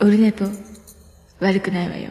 [0.00, 0.44] オルネポ、
[1.40, 2.10] 悪くないわよ。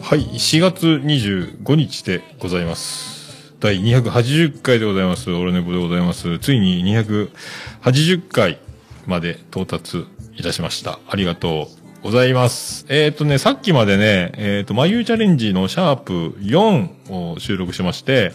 [0.00, 3.54] はい、4月25日でございます。
[3.58, 5.32] 第280回でございます。
[5.32, 6.38] オルネポでございます。
[6.38, 8.60] ついに280回
[9.08, 10.06] まで到達
[10.36, 11.00] いたしました。
[11.08, 11.77] ありがとう
[12.08, 12.86] ございます。
[12.88, 18.32] えっ、とね、さっきまでね、えっ、と、眉チャレンジのシャープ4を収録しまして、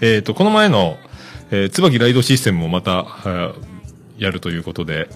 [0.00, 0.96] えっ、と、この前の、
[1.50, 3.04] えー、椿ライドシステムもまた、
[4.16, 5.08] やるということで、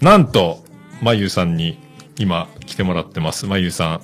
[0.00, 0.64] なんと、
[1.02, 1.78] まゆさんに
[2.18, 3.44] 今来てもらってます。
[3.44, 4.00] まゆさん。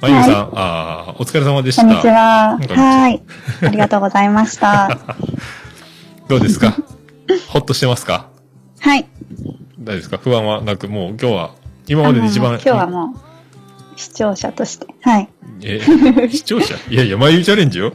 [0.00, 1.82] まゆさん、ああ、お疲れ様でした。
[1.82, 2.52] こんにちは。
[2.52, 3.22] こんにちははい。
[3.62, 4.96] ありがとうございました。
[6.28, 6.72] どうですか？
[7.50, 8.28] ほっとしてますか？
[8.78, 9.06] はい。
[9.80, 10.18] 大丈夫ですか？
[10.18, 11.50] 不安はなく、もう今日は、
[11.86, 12.52] 今までで一番。
[12.54, 13.14] 今日はも
[13.96, 14.86] う、視聴者として。
[15.02, 15.28] はい。
[15.62, 15.80] え、
[16.30, 16.74] 視聴者？
[16.90, 17.92] いやいや、まゆチャレンジよ。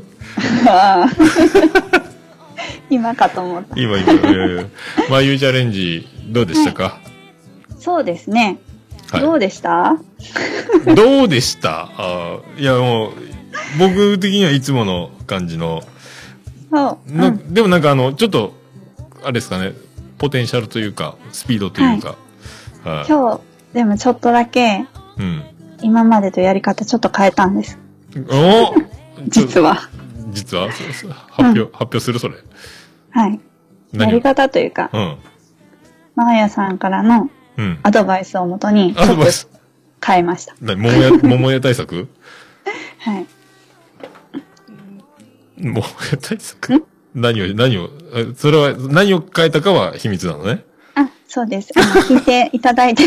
[2.90, 3.80] 今かと思った。
[3.80, 4.64] 今、今、いやいや
[5.10, 7.00] まゆチャレンジ、どうでしたか、
[7.80, 8.60] そうですね。
[9.12, 9.96] はいどうでした？
[10.96, 11.90] どうでした？
[11.98, 13.12] あーいや、もう、
[13.80, 15.82] 僕的にはいつもの感じの、
[16.72, 17.12] そう。
[17.12, 18.54] なうんでもなんかあの、ちょっと、
[19.24, 19.74] あれですかね、
[20.20, 22.10] ポテンシャルというか、スピードというか、
[22.84, 23.06] はい。
[23.10, 23.42] 今日、
[23.74, 24.86] でもちょっとだけ、
[25.18, 25.44] うん。
[25.82, 27.78] 今までとやり方ちょっと変えたんです。
[28.30, 28.74] お
[29.28, 29.90] 実は。
[30.32, 30.72] 実は？
[30.72, 32.36] そうそう発表、発表するそれ。
[33.12, 33.34] はい。
[33.34, 33.40] や
[33.94, 35.18] 何り方というか、うん。
[36.16, 37.80] マーヤさんからのうん。
[37.84, 39.50] アドバイスをもとに、ちょっとアドバイス。
[40.06, 40.56] 変えました。
[40.62, 42.08] な桃屋、桃屋対策？
[43.00, 43.26] はい。
[45.58, 46.86] 桃屋対策？
[47.16, 50.64] 何を、何を、えそれは、何を変えたかは秘密なのね。
[51.30, 51.70] あ、そうです。
[51.76, 53.04] あの、聞いていただいて。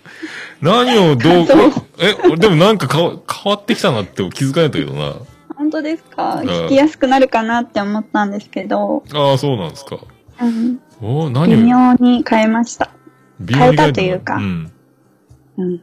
[0.62, 1.46] 何をどう
[1.98, 5.14] え、俺でもなんか変わ変わってきたなって気づかないんだけどな。
[5.56, 6.36] 本当ですか？
[6.42, 9.98] ん聞きやすくなるかなって思ったんですけど、ああ、そうなんですか。
[10.40, 11.56] うん、お何を？
[11.56, 12.90] 微妙に変えました。
[13.48, 14.72] 変えたというかうん。
[15.58, 15.80] うん、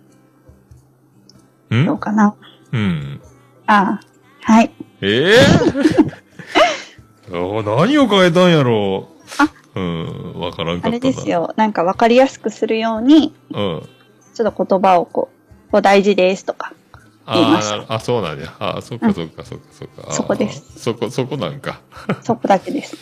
[1.72, 1.86] うん？
[1.86, 2.36] どうかな？
[2.72, 3.20] うん。
[3.68, 4.00] あ
[4.46, 4.72] あ、はい。
[5.02, 5.36] え
[7.30, 9.08] えー、何を変えたんやろ
[9.40, 9.63] う？
[9.76, 10.92] うん、わからんかあったな。
[10.92, 11.54] れですよ。
[11.58, 13.90] なんか分かりやすくするように、うん。
[14.34, 15.30] ちょっと言葉をこ
[15.68, 16.74] う、こう大事ですとか。
[17.26, 18.54] 言いましたあーあ、そうなんや。
[18.60, 20.12] あーそっかそっかそっかそっか。
[20.12, 20.80] そこです。
[20.80, 21.82] そこ、そこなんか。
[22.22, 22.98] そこだけです。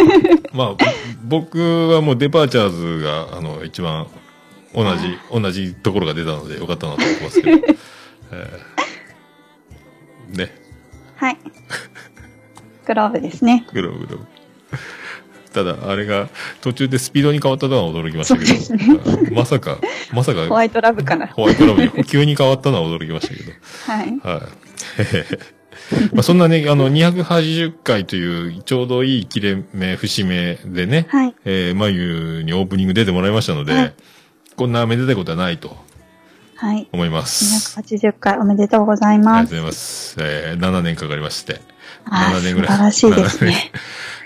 [0.52, 0.68] まあ、
[1.24, 4.06] ぼ僕はもうデパーチャーズが、あの、一番
[4.74, 7.66] 同じ、同じところが出たのでよかったなと思ってますけど。
[8.32, 8.82] えー
[10.36, 10.50] ね、
[11.16, 11.38] はい。
[12.86, 13.66] グローブですね。
[13.72, 14.26] グローブグローブ。
[15.52, 16.28] ただ、あれが
[16.60, 19.78] 途中でスピードに変わったのは驚きましたけど、はい まさか、
[20.12, 21.26] まさか、ホワイトラブかな。
[21.28, 23.52] ホワイトラブに急に変わったのは驚きましたけど。
[23.86, 24.06] はい。
[24.22, 24.48] はい。
[26.12, 31.34] まあそんなね、あの、280回というちょうどいい切れ目、節目でね、はい。
[31.44, 33.94] えー、まゆにオープニング出てもらいましたので、はい
[34.54, 35.78] こんなめでたいことはないと
[36.56, 36.86] はい。
[36.92, 37.80] 思います。
[37.80, 39.48] 280回おめでとうございありがます。
[39.50, 40.16] とうございます。
[40.20, 41.60] えー、7年かかりまして。
[42.04, 42.92] あー7年ぐらい。
[42.92, 43.72] 素晴らしいですね。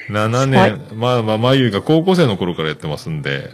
[0.08, 0.80] 7年。
[0.94, 3.50] まあまあ、まゆが高校生の頃からやってますんで、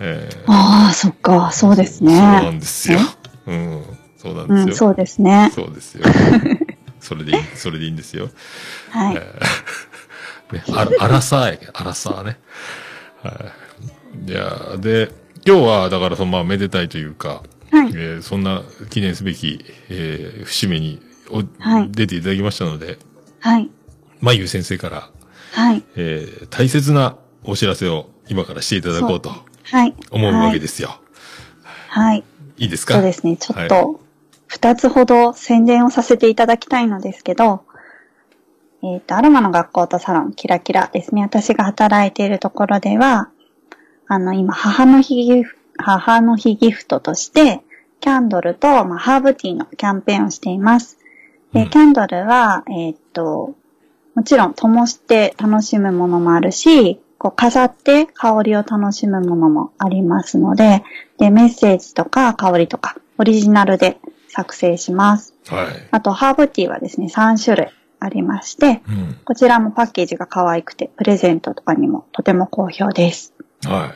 [0.00, 2.12] えー、ああ、そっか、そうですね。
[2.12, 2.98] そうなんですよ。
[3.46, 3.82] うん。
[4.16, 4.88] そうなんうん、ですよ。
[4.88, 5.50] そうですね。
[5.54, 6.04] そうですよ。
[7.00, 8.30] それでいい、それでいいんですよ。
[8.90, 9.16] はい。
[9.16, 12.38] えーね、あら、あらさーやけど、あらさーね。
[13.22, 13.34] はい。
[14.26, 15.10] じゃあ、で、
[15.46, 17.42] 今日は、だから、その、まあ、めでたいというか、
[17.72, 17.88] はい。
[17.94, 22.98] えーそんな記念すべき、えー節目にお、はい出ていただきましたので、
[23.40, 23.70] はい。
[24.20, 25.10] まゆ先生から、
[25.52, 25.82] はい。
[25.96, 29.30] えー大切なお知らせを今からしていただこうと
[29.64, 29.94] はい。
[30.10, 30.98] 思うわけですよ。
[31.88, 32.24] はい。
[32.58, 32.94] いいですか？
[32.94, 33.36] そうですね。
[33.36, 34.00] ちょっはいと、
[34.46, 37.64] 二つほど宣伝をさせていただきたいのですけど、
[38.82, 41.22] えっ、と、アロマの学校とサロン、キラキラですね。
[41.22, 43.30] 私が働いているところでは、
[44.08, 47.62] あの、今、母の日ギフ母の日ギフトとして、
[48.00, 50.98] キャンドルと、まあ、ハーブティーのキャンペーンをしています。
[51.52, 53.54] で、うんキャンドルは、えっ、と、
[54.14, 60.82] もちろん、灯して楽しむものもあるし、こう飾って香りを楽しむものもありますので、
[61.18, 63.98] で、メッセージとか香りとか、オリジナルで
[64.28, 65.34] 作成します。
[65.48, 65.66] はい。
[65.90, 67.68] あと、ハーブティーはですね、3種類
[68.00, 69.18] ありまして、うん。
[69.24, 73.34] こちらもパッケージが可愛くて、プレゼントとかにもとても好評です。
[73.64, 73.94] は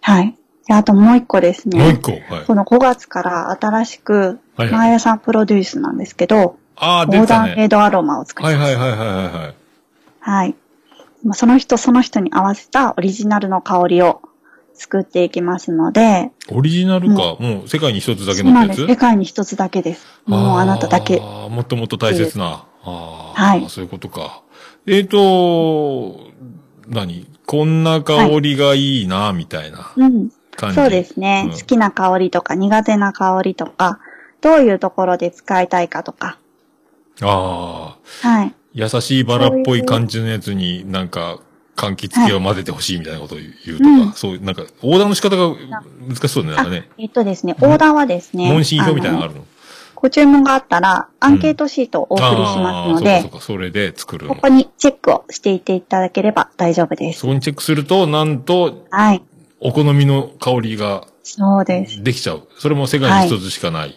[0.00, 0.36] はい。
[0.66, 1.76] であともう一個ですい。
[1.76, 2.24] もう一ね。
[2.28, 2.34] 個？
[2.34, 2.44] はい。
[2.46, 7.48] この5月から新しく、はいはいマーヤさんプロデュースなんですけど、ああ、オー出たね。
[7.48, 8.56] ダーメイドアロマを使います。
[8.56, 9.54] はいはいはいはいはいはい。
[10.20, 10.54] はい。
[11.24, 14.22] まあその人その人に合わせたオリジナルの香りを
[14.74, 17.36] 作っていきますので、オリジナルか。
[17.38, 18.42] もう世界に一つだけ。
[18.42, 18.86] のやつ？
[18.86, 20.04] 世界に一つだけです。
[20.26, 21.20] もうあなただけ。
[21.20, 22.64] ああ、もっともっと大切な。
[22.84, 24.42] ああ、はいそういうことか。
[24.86, 26.18] えっ、と、
[26.88, 27.28] 何？
[27.46, 30.30] こんな香りがいいな、みたいなうん。
[30.74, 33.98] そうですね、うん好きな香りとか苦手な香りとか、
[34.40, 36.38] どういうところで使いたいかとか。
[37.20, 38.54] ああ、はい。
[38.74, 41.38] 優しいバラっぽい感じのやつになんか、
[41.76, 45.54] 柑橘系を混ぜてほしいみたいなことを言うとか、うんそういう、なんか、オーダーの仕方が
[46.06, 46.88] 難しそうだね、なんかね。
[46.98, 49.46] えっとですね、オーダーはですね、問診票みたいなのがあのるの？
[49.94, 54.34] ご注文があったら、アンケートシートをお送りしますのああ、そうでか、そうか、それで作るの。
[54.34, 57.28] ここにチェックをしていっていただければ大丈夫ですそ。
[57.28, 59.22] こにチェックすると、なんと、はい。
[59.60, 62.02] お好みの香りがそうです。
[62.02, 62.48] できちゃう。
[62.58, 63.96] それも世界に一つしかない。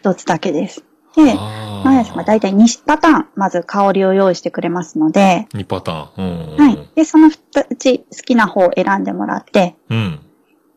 [0.00, 0.84] 一つだけです。
[1.16, 6.54] で、あマヤさんが大体2パターン、まず香りを用意してくれますので、2パターン。
[6.54, 6.56] うん。
[6.56, 6.88] はい。
[6.94, 10.20] で、その2つ好きな方を選んでもらって、うん。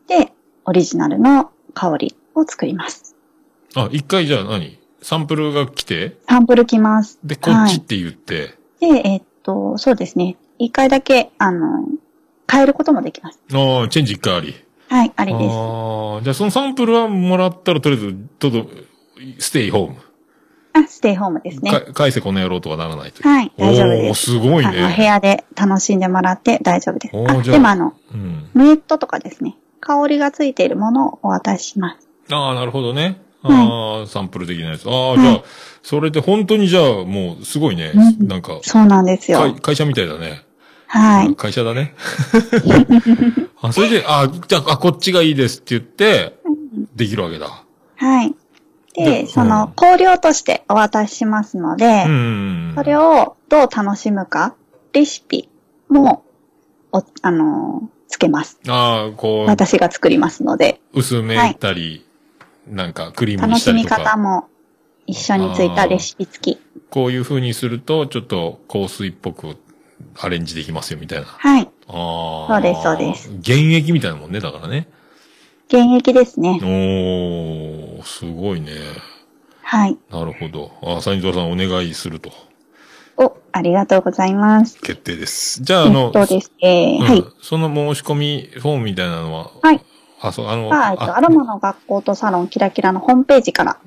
[0.07, 0.31] で、
[0.65, 3.15] オリジナルの香りを作ります。
[3.75, 4.79] あ、一回じゃあ何？
[5.01, 7.19] サンプルが来て、サンプルきます。
[7.23, 10.37] で、こっちって言って、で、えっと、そうですね。
[10.59, 11.85] 一回だけ、あの、
[12.49, 13.39] 変えることもできます。
[13.53, 14.55] ああ、チェンジ一回あり。
[14.87, 15.51] はい、ありです。
[15.51, 18.67] ああ、じゃあそのサンプルはもらったらとりあえず、とど、
[19.39, 19.95] ステイホーム。
[20.73, 21.71] あ、ステイホームですね。
[21.71, 23.27] か返せこの野郎とはならないという。
[23.27, 24.31] はい、大丈夫です。
[24.31, 25.03] すごいあの、部ね。
[25.03, 27.15] 屋で楽しんでもらって大丈夫です。
[27.15, 28.49] あ、おーじゃあでもあの、うん。
[28.53, 29.55] ムエットとかですね。
[29.79, 32.07] 香りがついているものをお渡しします。
[32.31, 33.21] ああ、なるほどね。
[33.43, 34.89] ああ、サンプル的なやつ。
[34.89, 35.43] ああ、じゃあ、
[35.83, 37.91] それで本当にじゃあ、もう、すごいね。
[37.93, 39.39] うんなんか、そうなんですよ。
[39.39, 40.43] 会会社みたいだね。
[40.87, 41.35] はい。
[41.35, 41.93] 会社だね。
[43.61, 46.37] あ、それで、あ、じゃあ、あこっちがいいですって言って、
[46.95, 47.63] できるわけだ。
[47.97, 48.33] はい。
[48.93, 52.73] でで、その、香料としてお渡ししますので、うん。
[52.75, 54.55] それをどう楽しむか、
[54.93, 55.49] レシピ
[55.89, 56.23] も、
[56.91, 58.59] お、あのーつけます。
[58.67, 62.05] ああ、こ私が作りますので、う、薄めたり、
[62.67, 64.03] なんか、クリームに楽したみしりとか。
[64.03, 64.47] 方も
[65.07, 66.59] 一緒についたレシピ付き。
[66.91, 69.57] こういう風にすると、ちょっと香水っぽく
[70.19, 71.25] アレンジできますよ、みたいな。
[71.25, 71.69] はい。
[71.87, 72.53] ああ。
[72.53, 73.31] そうですそうです。
[73.43, 74.87] 原液みたいなもんね、だからね。
[75.71, 76.59] 原液ですね。
[76.61, 78.71] おー、すごいね。
[79.61, 79.97] はい。
[80.11, 80.71] なるほど。
[80.97, 82.31] あ、サニトラさんお願いすると。
[83.17, 84.79] お、ありがとうございます。
[84.81, 85.63] 決定です。
[85.63, 87.25] じゃあ、あえの、っとですね、うんはい。
[87.41, 89.81] その申し込みフォームみたいなのは、はい。
[90.21, 93.77] あ、そう、あの、さあ、えっと、アロマの学校とサロンキラキラのホームページから。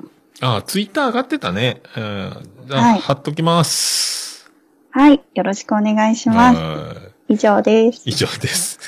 [0.41, 1.83] あ、ツイッター上がってたね。
[1.97, 2.51] うん。
[2.67, 4.51] じゃあ、はい貼っときます。
[4.91, 5.21] はい。
[5.35, 7.06] よろしくお願いします。
[7.29, 8.03] はい以上です。
[8.07, 8.79] 以上です。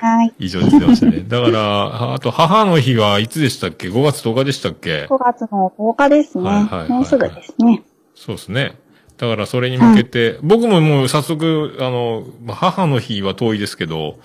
[0.00, 0.34] はい。
[0.38, 1.24] 以上です出ましたね。
[1.26, 6.44] だから、あと、母の日はいつでしたっけ ?5 月10日でしたっけ？5月の10日ですね。
[6.44, 7.82] はいはいはいはいもうすぐですね。
[8.14, 8.76] そうですね。
[9.18, 14.18] だから、それに向けて、僕ももう早速、あの、まあ母の日は遠いですけど、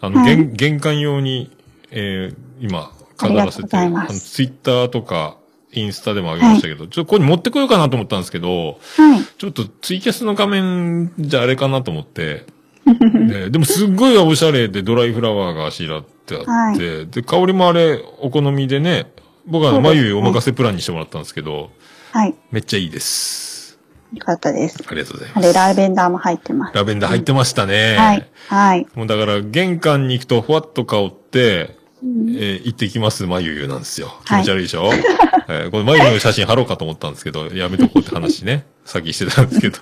[0.00, 1.50] あの、はい玄玄関用に、
[1.90, 5.36] えー今、飾らせて、あのツイッターとか、
[5.76, 9.24] インスタでも上げましたけど、ちょっとここに持ってこようかなと思ったんですけど、はい。
[9.38, 12.46] ちょっとツイキャスの画面じゃあれかなと思って、
[12.86, 19.12] ねでもすっごいおしゃれでドライフラワーがあしらってあって、で、香りもあれお好みでね、
[19.46, 21.70] 僕は眉お任せプランにしてもらったんですけど、
[22.12, 22.34] はい。
[22.50, 23.78] めっちゃいいです。
[24.14, 24.82] よかったです。
[24.86, 25.44] ありがとうございます。
[25.44, 26.74] あれ、ラベンダーも入ってます。
[26.74, 27.96] ラベンダー入ってましたね。
[27.96, 28.26] はい。
[28.48, 28.86] はい。
[28.94, 34.12] もうだから玄関に行くとふわっと香って、えー行ってきます眉ゆなんですよ。
[34.26, 34.90] 気持ち悪いでしょ、
[35.48, 38.66] えーこの眉の写真貼ろうかと思ったんですけど、やめとこうって話ね。
[38.84, 39.78] さっきしてたんですけど。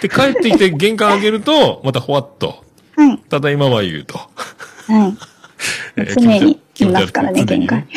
[0.00, 2.64] で、帰ってきて玄関開けると、またふわっと、
[2.96, 3.18] はい。
[3.28, 4.18] ただいま眉と。
[4.18, 4.28] は
[5.08, 5.16] い。
[5.96, 7.88] えー常に気持ちいますからね玄関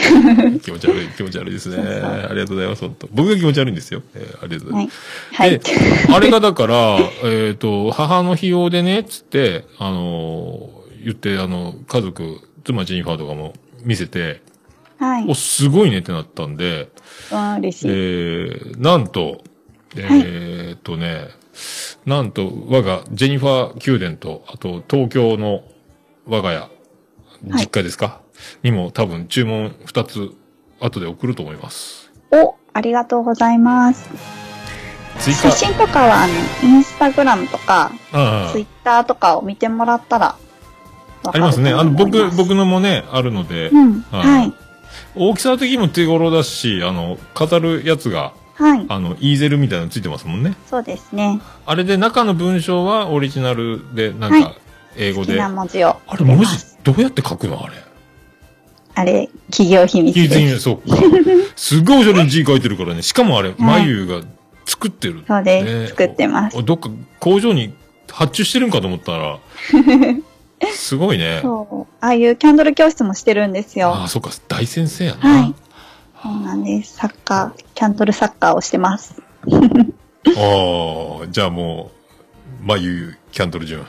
[0.63, 1.75] 気持ち悪い、気持ち悪いですね。
[1.75, 4.01] そうそうありがとうございます、本当僕が気持ち悪いんですよ。
[4.15, 4.85] えーありがとうございはい。
[4.87, 5.35] ます。
[5.35, 5.51] はい。
[5.59, 13.53] で、あれがだから、えっ、と、母の日用でね、つって、あのー言って、あの、家族、妻ジェニファーとかも
[13.89, 14.43] 見せて、
[14.99, 15.25] はい。
[15.27, 16.91] お、すごいねってなったんで、
[17.31, 17.93] わあ、嬉しえい。
[18.73, 19.41] ー、なんと、
[19.95, 21.29] えっとね、
[22.05, 25.63] なんと、我がジェニファー宮殿と、あと東京の
[26.27, 26.69] 我が家、
[27.43, 28.21] 実家ですか、
[28.61, 30.29] にも多分注文2つ
[30.79, 32.11] 後で送ると思います。
[32.29, 34.07] お、ありがとうございます。
[35.17, 40.37] 追加写、真とかは、あの、インスタグラムとか、あツイッターとかを見てもらったら、わ
[41.23, 41.71] ありますね。
[41.71, 44.01] あの、僕、僕のもね、あるので、うん。
[44.11, 44.53] はいはい。
[45.15, 48.85] 大きさ的にも手頃だし、あの、飾るやつが、はい。
[48.89, 50.55] あの、イーゼルみたいなのついてますもんね。
[50.67, 51.39] そうですね。
[51.65, 54.55] あれで中の文章はオリジナルで、なんはか、
[54.97, 55.27] 英語で。
[55.27, 56.47] 好きな文字をあれ、文字
[56.83, 57.75] どうやって書くのあれ？
[58.95, 60.53] あれ、企業秘密聞いてみです。
[60.55, 60.97] る、そうか。
[61.55, 63.01] すっごいおしゃれに字書いてるからね。
[63.01, 64.21] しかもあれ、眉が
[64.65, 65.23] 作ってる。
[65.25, 65.81] そうです。
[65.81, 66.57] ね作ってます。
[66.57, 67.73] おどっか工場に
[68.11, 69.39] 発注してるんかと思ったら、
[70.67, 71.39] すごいね。
[71.41, 71.93] そう。
[72.01, 73.89] ああいうキャンドル教室もしてるんですよ。
[73.89, 75.29] ああ、そっか、大先生やな。
[75.29, 75.55] はい。
[76.21, 76.95] そうなんです。
[76.95, 79.21] サッカー、キャンドルサッカーをしてます。
[79.49, 81.91] ああ、じゃあも
[82.61, 83.85] う、まゆキャンドル順。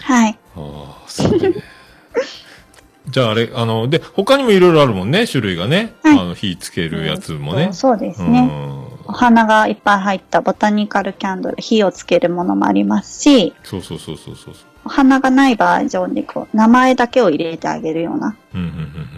[0.00, 0.38] はい。
[0.56, 1.54] ああ、すごいね。
[3.10, 5.92] じゃああれ、あの、で、他にもいろいろあるもんね、種類がね。
[6.02, 7.70] はいあの、火つけるやつもね。
[7.72, 8.46] そうですうね。
[8.46, 8.84] ん。
[9.06, 14.54] お花がいっぱい入ったボタニカルキャンドル、火をつけるものもありますし、そうそうそうそうそう。
[14.84, 19.08] お花がないバージョンでこう、名前だけを入れてあげるような、うんうんうんうん。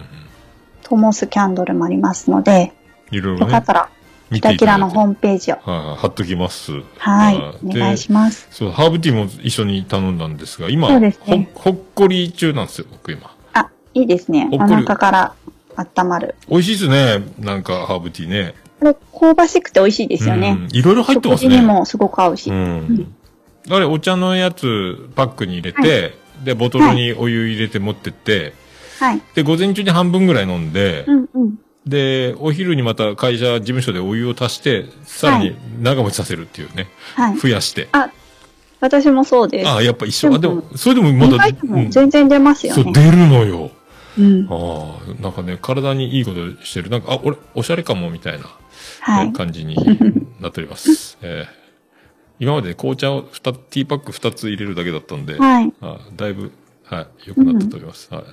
[0.83, 2.73] 灯すキャンドルもありますので、
[3.11, 3.65] いろいろねよかっ。
[3.65, 3.89] たら、
[4.33, 6.73] キラキラのホームページを、はい、貼っときます。
[6.99, 8.49] はい、おで願いします。
[8.51, 13.31] そう、ハーブティーも一緒に頼んだんですが、今、そうですねほほっこり中なんですよ、僕今。
[13.53, 14.49] あ、いいですね。
[14.53, 15.35] お腹から
[15.77, 16.35] 温まる。
[16.49, 18.55] 美味しいですね、なんかハーブティーね。
[18.81, 20.77] これ、香ばしくて美味しいですよねうん。
[20.77, 21.73] いろいろ入ってます食事にね。
[21.73, 22.51] もすごく合うし。
[22.51, 23.16] うん。
[23.69, 28.53] あれ、お茶のやつ、パックに入れて、で、ボトルにお湯入れて持ってって、
[28.99, 29.21] はい。
[29.35, 31.59] で、午前中に半分ぐらい飲んで、うんうん。
[31.87, 36.89] で、お昼にまた会社、事務所でお湯を足して、さらに長持ちさせるっていうね。
[37.15, 37.37] はい。
[37.37, 37.89] 増やして。
[37.93, 38.11] あ、
[38.81, 39.69] 私もそうです。
[39.69, 40.29] ああ、やっぱ一緒。
[40.29, 41.45] あ、ででもも、それでもまだ、
[41.91, 42.93] 全然出ますよそう、ね。
[42.93, 43.71] 出るのよ。
[44.19, 44.47] うん。
[44.51, 46.91] ああ、なんかね、体にいいことしてる。
[46.91, 48.47] なんか、あ、俺、おしゃれかも、みたいな、
[49.01, 49.29] はい。
[49.29, 49.77] え感じに
[50.41, 51.19] なっております。
[51.23, 51.66] えー
[52.39, 55.73] 今まで紅茶を2ティーパック2つ入れるだけだったんで、はい。
[55.81, 56.53] あだいぶ、
[56.85, 58.13] はい、良くなったと思います。
[58.13, 58.25] はい。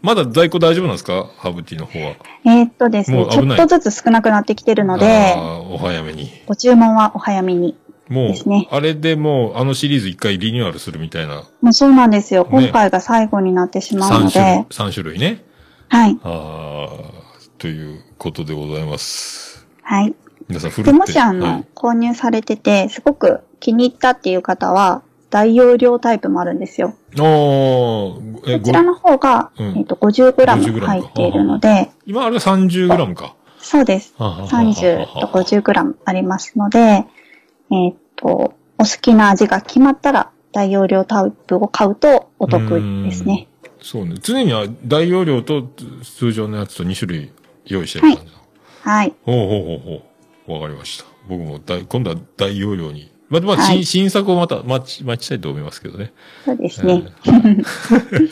[0.00, 1.30] まだ在庫大丈夫なんですか？
[1.36, 2.14] ハーブティーの方は。
[2.44, 6.30] えーっとですね、ちもう危ないょっとずつ少なくなってきてるので、ああお早めに。
[6.46, 7.76] ご注文はお早めに。
[8.08, 12.42] もう、ねあれでもう、あのシリーズ一回リニューアルするみたいな、もうそうなんですよ。
[12.44, 15.44] ね今回が最後になってしまう3の種類で、、三種類ね。
[15.88, 16.18] はい。
[16.24, 16.98] ああ、
[17.58, 19.66] ということでございます。
[19.82, 20.14] はい。
[20.48, 26.94] で、もしあの、はい購入されてて、すごく気に入ったっていう方は、大容量タイプもあるんですよ。
[27.16, 28.20] こ
[28.62, 33.34] ちらの方が、うんえっと、50g 50入っているので、今あれが 30g か。
[33.58, 34.14] そうです。
[34.18, 37.06] はあはあはあ30と 50g ありますので、
[37.70, 43.48] えっと、お好きな味が決まったら、大容量タイプを買うとお得ですね。
[43.80, 44.16] そうね。
[44.20, 45.66] 常には大容量と
[46.02, 47.32] 通常のやつと2種類
[47.64, 48.38] 用意してる感じだ。
[48.82, 49.14] はい。
[49.24, 50.02] ほうほうほうほう。
[50.46, 51.04] わかりました。
[51.28, 53.10] 僕も大今度は大容量に。
[53.28, 56.12] まあ、まあ、はい新新作をまた待ち、待ちたいと思いますけどね。
[56.44, 57.04] そうですね。
[57.24, 58.30] えー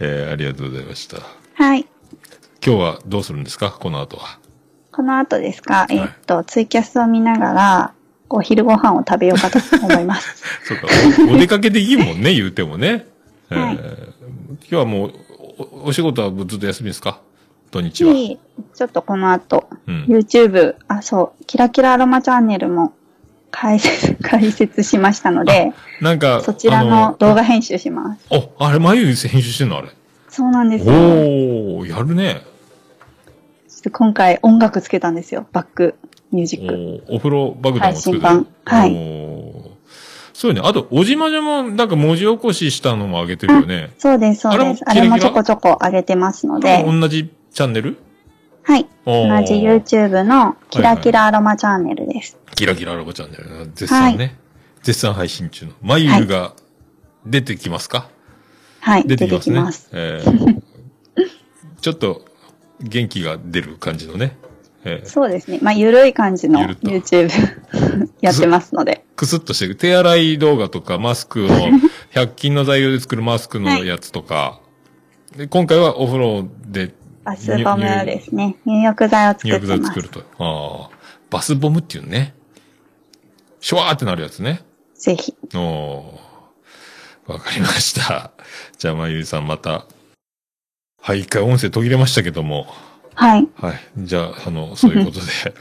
[0.00, 1.18] えーありがとうございました。
[1.54, 1.86] はい。
[2.64, 3.70] 今日はどうするんですか？
[3.70, 4.38] この後は。
[4.92, 7.92] この後ですか、えっと、ツイキャスを見ながら、
[8.28, 10.42] お昼ご飯を食べようかと思います。
[10.66, 10.86] そうか。
[11.30, 13.06] おお出かけできるもんね、言うてもね。
[13.50, 15.12] えーはい今日はもう
[15.58, 17.20] お、お仕事はずっと休みですか？
[17.70, 18.12] 土日は。
[18.14, 18.38] し、
[18.74, 20.04] ちょっとこの後、うん。
[20.08, 22.92] YouTube、あ、そう、キラキラアロマチャンネルも
[23.50, 28.26] 解説、 解説しましたので、なんか、そちらの動画編集します。
[28.30, 29.88] ああれ、眉編集してんのあれ？
[30.28, 30.92] そうなんですよ。
[30.92, 32.42] おー、やるね。
[33.68, 35.46] ちょっと今回音楽つけたんですよ。
[35.52, 35.94] バック
[36.32, 37.02] ミュージック。
[37.08, 38.20] おお風呂爆弾を作る。
[38.20, 39.70] 配信版はい
[40.32, 40.66] そうよね。
[40.66, 43.90] あと、おじまじょも、なんか文字起こししたのも上げてるよね。
[43.98, 44.82] そうです、そうです。
[44.86, 47.96] あれもちょこちょこ上げてますので、同じチャンネル？
[48.62, 48.86] はい。
[49.04, 49.12] 同
[49.44, 52.38] じ YouTube のキラキラアロマチャンネルです。
[52.54, 53.70] キラキララボチャンネル。
[53.74, 54.36] 絶賛ね。
[54.82, 55.72] 絶賛配信中の。
[55.82, 56.54] 眉が
[57.26, 58.08] 出てきますか、
[58.80, 59.02] はい。
[59.02, 59.52] 出出ててきますね。
[59.52, 59.90] きます。
[59.92, 60.60] えー
[61.80, 62.26] ちょっと
[62.82, 64.36] 元気が出る感じのね。
[64.84, 65.58] えーそうですね。
[65.62, 67.30] まあ、ゆるい感じの YouTube
[68.20, 69.04] やってますので。
[69.16, 69.76] くすっとしてる。
[69.76, 71.48] 手洗い動画とか、マスクの、
[72.14, 74.60] 100均の材料で作るマスクのやつとか、
[75.36, 76.92] で今回はお風呂で
[77.24, 78.56] バスボムですね。
[78.64, 79.94] 入浴剤を作入浴ってます。
[79.94, 80.20] 剤作ると。
[80.38, 80.98] ああ。
[81.30, 82.34] バスボムっていうね。
[83.60, 84.62] シュワーってなるやつね。
[84.94, 85.34] ぜひ。
[85.54, 86.30] おー
[87.32, 88.32] わかりました。
[88.78, 89.86] じゃあ、まゆりさんまた。
[91.00, 92.66] はい、一回音声途切れましたけども。
[93.14, 93.48] はい。
[93.56, 93.80] はい。
[93.98, 95.26] じゃあ、あの、そういうことで。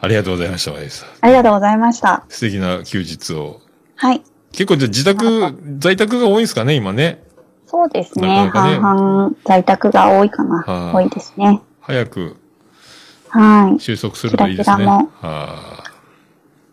[0.00, 1.08] ありがとうございました、まゆりさん。
[1.20, 2.24] ありがとうございました。
[2.28, 3.60] 素敵な休日を。
[3.96, 4.22] はい。
[4.52, 7.22] 結構じゃあ自宅、在宅が多いんですかね、今ね。
[7.66, 8.46] そうですね。
[8.46, 10.62] なかなかね半々在宅が多いかな。
[10.62, 11.60] はあ多いですね。
[11.80, 12.36] 早く
[13.28, 13.80] はい。
[13.80, 14.76] 収束するといいですね。
[14.76, 15.84] キラキラもは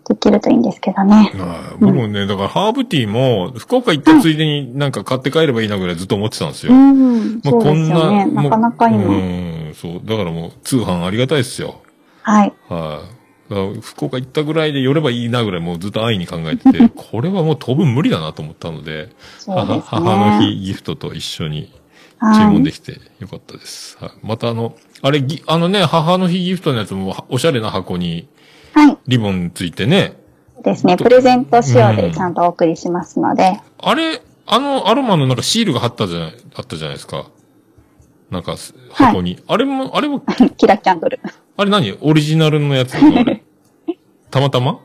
[0.08, 1.38] できるといいんですけどねい。
[1.38, 6.74] はい僕もね、だからハーブティーも、福岡行ったついでになんか買って帰ればいいなぐらいずっと思ってたんですよ。
[6.74, 7.42] うん。
[7.44, 8.26] まあそうですよね。
[8.26, 8.98] もうなかなかう今。
[8.98, 10.02] ん、そう。
[10.04, 11.82] だからもう通販ありがたいですよ。
[12.24, 12.54] はい。
[12.68, 13.21] はい、
[13.82, 19.56] 福岡行ったぐらいで寄ればいいなぐらいもうずっと安易に考えてて、 これはもう当分無理だなと思ったので、ですね。
[19.56, 21.72] 母母の日ギフトと一緒に
[22.22, 22.54] 注はい。
[22.54, 23.98] 文できてよかったです。
[24.00, 28.28] はい、またあの、あれぎ、あのね、母の日ギフトのやつもおしゃれな箱に
[28.74, 28.98] はい。
[29.08, 30.14] リボンついてね、
[30.64, 30.98] ですね。
[30.98, 33.60] プレゼント仕様でちゃんとお送りしますので。
[33.80, 37.26] あれ、あのアロマのなんかシールが貼ったじゃない、あったじゃないですか。
[38.32, 38.56] なんか、
[38.92, 39.44] 箱に。
[39.46, 40.22] あれも、あれも、
[40.58, 41.20] キラキャンドル。
[41.58, 41.98] あれ何？
[42.02, 42.96] オリジナルのやつ？
[44.32, 44.80] たまたま？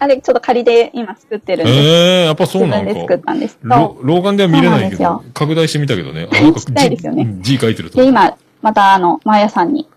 [0.00, 3.18] あれ、ちょっと仮で今作ってるんで、ええやっぱそう自なんか分で作っ。
[3.18, 6.28] たんです老眼では見れないけど拡大してみたけどね。
[6.30, 7.98] あ、なんかちっちゃいですよね字字書いてると。
[7.98, 9.88] で、今、またあの、マーヤさんに、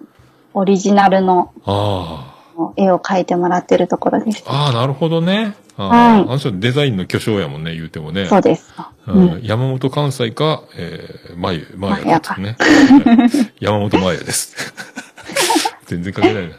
[0.54, 2.34] オリジナルのあ
[2.76, 4.44] 絵を描いてもらってるところです。
[4.48, 4.66] あ。
[4.66, 5.56] ああ、なるほどね。
[5.82, 8.28] ああ、はいあの人デザインの巨匠やもんね、言うてもね。
[8.28, 8.74] そうです。
[9.08, 9.44] ううんん。
[9.44, 12.58] 山本関西か、えー、まゆ、まゆですね。
[13.60, 14.74] 山本まゆです。
[15.88, 16.56] 全然関係ないな。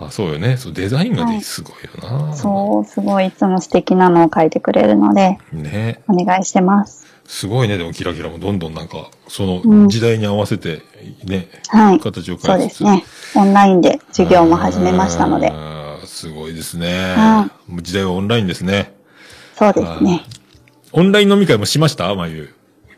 [0.00, 0.56] あ、そうよね。
[0.56, 1.72] そう、デザインがはいですごい
[2.04, 2.34] よな。
[2.34, 6.00] そう、すごいいつも素敵なのを描いてくれるので、ね。
[6.08, 7.06] お願いしてます。
[7.26, 10.82] すごいね、でもキラキラもどんどんなんか、そうんの時代に合わせて、
[11.24, 12.00] ね、はい。
[12.00, 12.78] 形をそう変えつつ。
[12.78, 13.04] ですね。
[13.34, 15.52] オンラインで授業も始めましたので、
[16.18, 17.14] すごいですね。
[17.14, 18.92] はもう時代はオンラインですね。
[19.56, 20.24] そうですね。
[20.90, 22.12] オンライン飲み会もしました？
[22.16, 22.52] まゆ。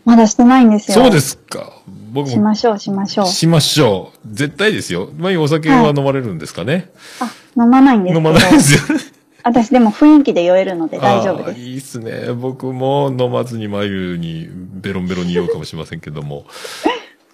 [0.07, 0.95] まだしてないんですよ。
[0.95, 1.83] そうですか。
[2.12, 3.27] 僕もしましょう、しましょう。
[3.27, 4.29] しましょう。
[4.33, 5.11] 絶対ですよ。
[5.19, 7.31] まゆお酒は飲まれるんですかね、あ、
[7.62, 9.05] 飲まないんです飲ま、ないですよね。
[9.45, 11.61] 私でも雰囲気で酔えるので大丈夫です。
[11.61, 12.33] いいっすね。
[12.33, 16.47] 僕も飲まずに眉にベロンベロンに言おうかもしれませんけども。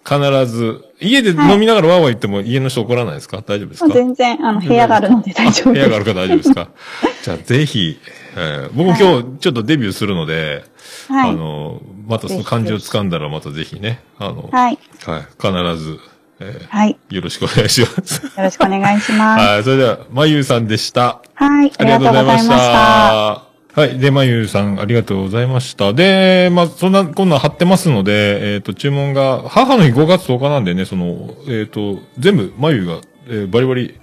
[0.08, 3.38] 必ず、家で飲みながらわーわー言っても家の人怒らないですか？
[3.46, 3.88] 大丈夫ですか？
[3.92, 5.68] 全然、あの、部屋があるので大丈夫です。
[5.72, 6.68] 部屋があるから大丈夫ですか？
[7.24, 7.98] じゃあぜひ、
[8.36, 10.64] えー僕も今日ちょっとデビューするので、
[11.08, 11.30] はい。
[11.30, 14.78] あの、またその漢字を掴んだらまたぜひね、あの、はい。
[15.04, 15.98] はい、必ず、
[16.40, 16.96] えーはい。
[17.10, 18.24] よろしくお願いします。
[18.24, 19.44] よろしくお願いします。
[19.46, 21.20] はい、それでは、まゆうさんでした。
[21.34, 21.72] はい。
[21.78, 23.45] ありがとうございました。
[23.76, 23.98] はい。
[23.98, 25.92] で、まゆさん、ありがとうございました。
[25.92, 34.00] で、まあ、そんな、こんなん貼ってますので、えっ、と、注文が、母の日5月10日なんでね、その、えっ、と、全部、まゆが、えーバリバリ、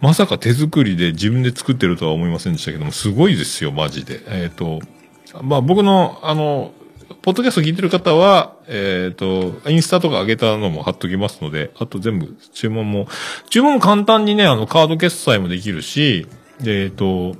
[0.00, 4.20] まさか手作りで自分で作ってるとは思いませんでしたけども、すごいですよ、マジで。
[4.28, 4.78] えっ、と、
[5.42, 6.70] まあ、僕の、あの、
[7.22, 13.08] ポッドキャスト聞いてる方は、えっ、と、インスタとか上げたのも貼っときますので、あと全部注文も、
[13.50, 16.28] 注文も簡単にね、あの、カード決済もできるし、
[16.64, 17.34] えっ、と、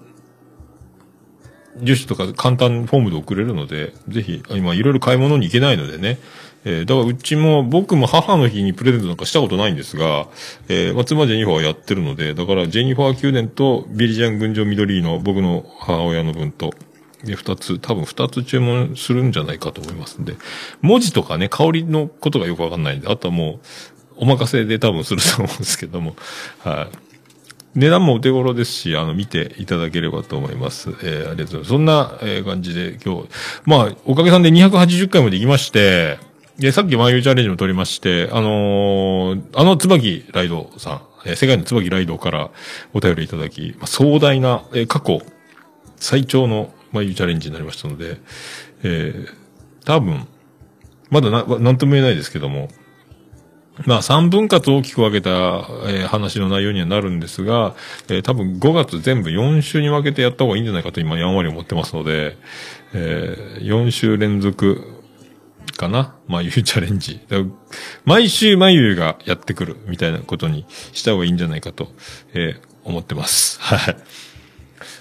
[1.83, 6.19] 住所とか簡単フォームで送れるので、ぜひ、今いろいろ買い物に行けないのでね、
[6.65, 10.27] えーだからうちも、僕も母の日にプレゼントなんかしたことないんですが、
[10.69, 16.73] えーまあ、妻ジェニファーはやってるので、だからジェニファー宮殿とビリジャン群青緑の僕の母親の分と、
[17.25, 20.35] で、二つ、多分二つ注文するんじゃないかと思いますんで、
[20.83, 23.61] 文字とかね、香りのことがよくわかんないんで、あとはもう、
[24.19, 26.17] お任せで多分すると思うんですけども、
[26.61, 27.06] はい。
[27.77, 30.91] 値段もお手頃ですし、あの、見ていただければと思います。
[31.03, 31.69] えーありがとうございます。
[31.69, 33.29] そんな、えー感じで今日、
[33.67, 36.19] まあ、おかげさんで280回まで行きまして、
[36.59, 42.51] で、さっきマユチャレンジも取りまして、あのーあの椿ライドさん、えー世界の椿ライドから
[42.95, 45.21] お便りいただき、まあ、壮大な、えー過去
[45.97, 48.17] 最長のマユチャレンジになりましたので、
[48.85, 49.35] えー
[49.85, 50.27] 多分、
[51.11, 52.69] まだな、なんとも言えないですけども、
[53.85, 57.75] まあ、三分割大きく分けた、えー話の内容にはなるんですが、
[58.09, 62.37] えー多分5月全部4週に分けてやった方がいいんじゃないかと今やんわり思ってますので、
[62.95, 65.03] え4週連続
[65.77, 67.21] かな眉チャレンジ。
[68.05, 71.89] 毎週眉がやってくるみたいなことにした方がいいんじゃないかと、
[72.33, 73.59] えー思ってます。
[73.61, 73.97] はい。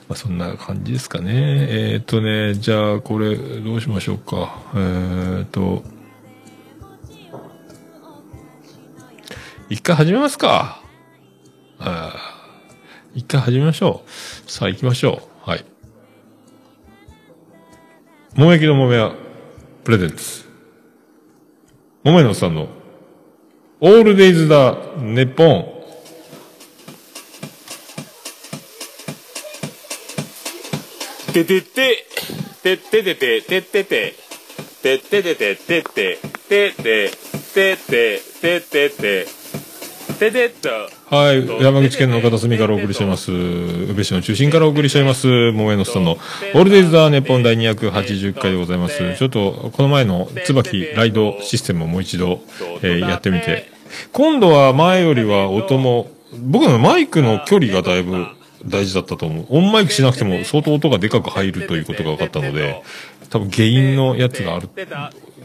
[0.09, 1.31] まあ、そんな感じですかね。
[1.33, 4.55] えーっとね、じゃあこれどうしましょうか。
[4.73, 5.83] えーっと、
[9.67, 10.79] 一回始めますか。
[13.15, 14.51] 一回始めましょう。
[14.51, 15.49] さあ行きましょう。
[15.49, 15.65] はい。
[18.35, 19.15] 桃焼きの桃屋
[19.83, 20.45] プレゼンツ。
[22.03, 22.67] 桃屋のさんの
[23.81, 25.75] オールデイズだ、ネッポン。
[31.33, 32.05] ててて
[32.61, 34.13] て、てててて、ててて、
[34.83, 37.09] てててて、てて、てて、
[37.49, 39.44] てて、ててて、てて
[40.45, 41.15] っと。
[41.15, 41.63] はい。
[41.63, 43.31] 山口県の片隅からお送りしています。
[43.31, 45.51] 宇部市の中心からお送りしています。
[45.51, 49.15] 桃屋のさんのオールデイズ・ザ・ネッポン第280回でございます。
[49.17, 52.41] ちょっと、この前の椿ライドシステムをもう一度、
[52.81, 53.69] えーやってみて。
[54.11, 58.25] 今度は前よりは音も、僕のマイクの距離がだいぶ
[58.65, 59.45] 大事だったと思う。
[59.49, 62.83] オンマイクしなくても相当音がでかく入るということが分かったので、
[63.29, 64.69] 多分原因のやつがある、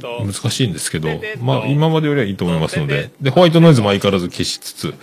[0.00, 1.08] 難しいんですけど、
[1.40, 4.94] まあ今までよりはいいと思いますので、で、ホワイトノイズも相変わらず消しつつ、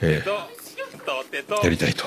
[0.00, 0.56] えー
[1.62, 2.04] やりたいと、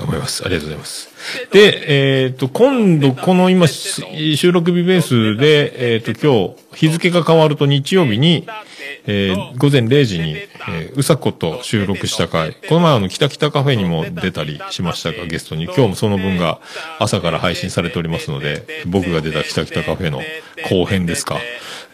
[0.00, 0.44] 思います。
[0.44, 1.08] ありがとうございます。
[1.52, 8.46] で、えっ、と、今度、この今、収録日ベースで、えっ、と、今日、日付が変わると日曜日に、
[9.06, 16.60] えー午前0時に、えーうさこと収録した回、この前あの、北北カフェにも出たりしましたが、ゲストに、今日もその分が
[16.98, 20.22] 朝から配信されておりますので、僕が出た北北カフェの
[20.68, 21.38] 後編ですか。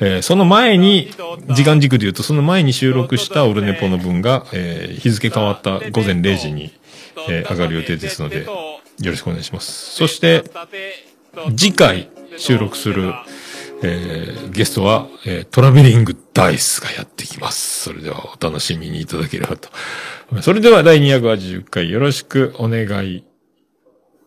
[0.00, 1.10] えーその前に、
[1.54, 6.72] 時間軸で言うと、その前に収録したオルネポの分が、えー日付変わった午前0時に、
[7.28, 9.94] えー上がる予定ですので、よろしくお願いします。
[9.96, 10.44] そして、
[11.56, 13.12] 次回収録する、
[13.82, 17.84] えーゲストは、えートラベリングダイスがやってきます。
[17.84, 19.68] それではお楽しみにいただければと。
[20.42, 23.24] それでは第280回よろしくお願い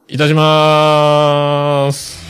[0.08, 2.24] いたしまーす。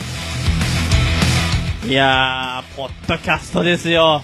[1.86, 4.22] いやー、ポッドキャストですよ。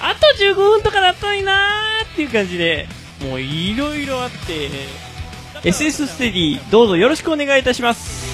[0.00, 2.86] あと15分とかだったのになーっていう感じで、
[3.20, 4.70] もういろいろあって、
[5.62, 8.28] SS ステディ、どうぞよろしくお願いいたします。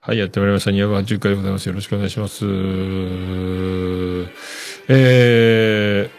[0.00, 0.70] はい、やってまいりました。
[0.70, 1.68] 280回でございます。
[1.68, 2.46] よろしくお願いします。
[4.88, 6.10] え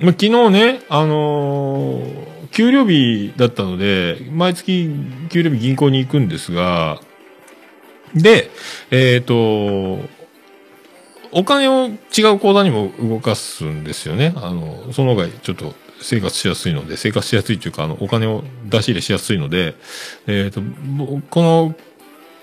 [0.00, 4.90] ー、ま、昨日ね、あのー給料日だったので、毎月
[5.30, 7.00] 給料日銀行に行くんですが、
[8.14, 8.50] で、
[8.90, 10.00] えっ、と、
[11.34, 14.34] お金を違う口座にも動かすんですよね。
[14.36, 19.74] あの、その方がちょっと生活しやすいので、生活しやすいというか、あの、お金を出し入れしやすいので、
[20.26, 20.60] えっ、と、
[21.30, 21.74] この、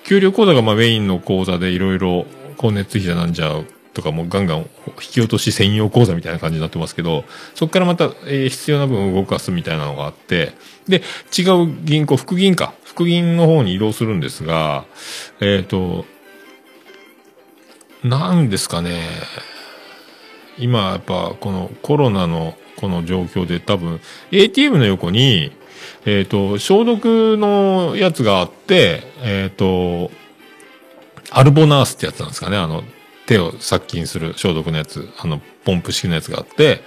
[0.04, 2.26] 給料口座がまあメインの口座でいろいろ
[2.58, 3.62] 光熱費じゃなんじゃ
[3.94, 4.66] とかもガンガン引
[5.12, 10.54] き落とし専用口座みたいな感じになってますけど、そこからまた、えー必要な分を動かすみたいなのがあって、
[10.88, 11.04] で、
[11.38, 14.86] 違う銀行、副銀か、副銀の方に移動するんですが、
[15.42, 16.06] えっ、と、
[18.04, 19.02] なんですかね、
[20.58, 24.00] 今やっぱこのコロナのこの状況で多分
[24.32, 25.52] ATM の横に、
[26.06, 30.12] えっ、と、消毒のやつがあって、えっ、と、
[31.32, 32.84] アルボナースってやつなんですかね、あの、
[33.28, 36.82] 手を殺菌する消毒のやつ、あの、ポンプ式のやつがあって、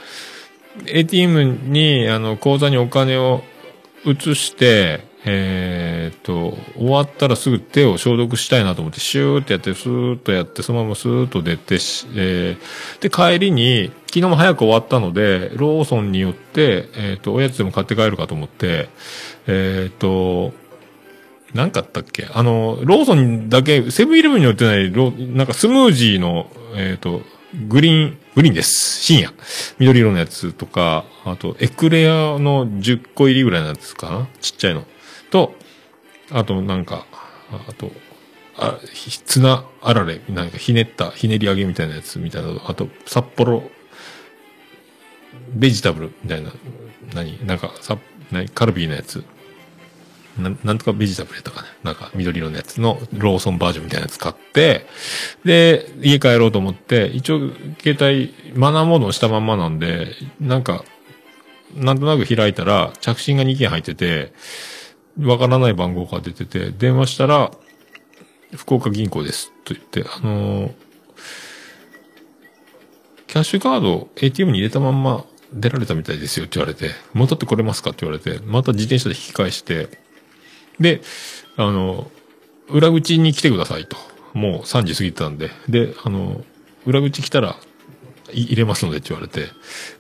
[0.87, 3.42] ATM に、あの、口座にお金を
[4.05, 18.88] 移して、えーっと、終わったらすぐ手を消毒したいなと思って、シューってやって、スーッとやって、そのままスーッと出て、えーで、帰りに、昨日も早く終わったので、ローソンによって、えーっと、おやつでも買って帰るかと思って、
[19.46, 20.52] えーっと、
[21.54, 22.28] なんかあったっけ？
[22.32, 27.22] あの、ローソンだけ、セブンイレブンによってない、ロなんかスムージーの、えっ、と、
[27.68, 29.02] グリーン、グリーンです。
[29.02, 29.32] 深夜。
[29.78, 34.28] 緑色のやつとか、あと、エクレアの10個入りぐらいのやつかな？
[34.40, 34.85] ちっちゃいの。
[35.32, 35.54] と、
[36.30, 37.06] あと、なんか、
[37.68, 37.90] あと、
[38.56, 43.64] あ、ひツナあられ、なんかひねった、ひねり揚げみたいなやつみたいなあと、札幌、
[45.54, 46.52] ベジタブルみたいな、
[47.14, 47.98] 何なんか、さ、
[48.30, 49.24] 何カルビーのやつ。
[50.38, 51.68] なんなんとかベジタブルやったかね。
[51.82, 54.86] なんか緑色のやつのローソンバージョンみたいなやつ買って、
[55.44, 57.50] で、家帰ろうと思って、一応
[57.82, 60.08] 携帯マナーモードをしたまんまなんで、
[60.40, 60.84] なんか、
[61.74, 64.32] なんとなく開いたら着信が2件入ってて、
[65.20, 67.51] わからない番号が出てて、電話したら、
[68.55, 69.53] 福岡銀行です。
[69.64, 70.75] と言って、あのー
[73.33, 79.88] キャッシュカード ATM に入れたまんま出られたみたいですよって言われて、戻ってこれますかって言われて、また自転車で引き返して、
[80.79, 81.01] で、
[81.57, 82.11] あの、
[82.68, 83.96] 裏口に来てくださいと。
[84.35, 85.51] もう3時過ぎてたんで。
[85.66, 86.44] で、あの、
[86.85, 87.57] 裏口来たら
[88.35, 89.46] 入れますのでって言われて。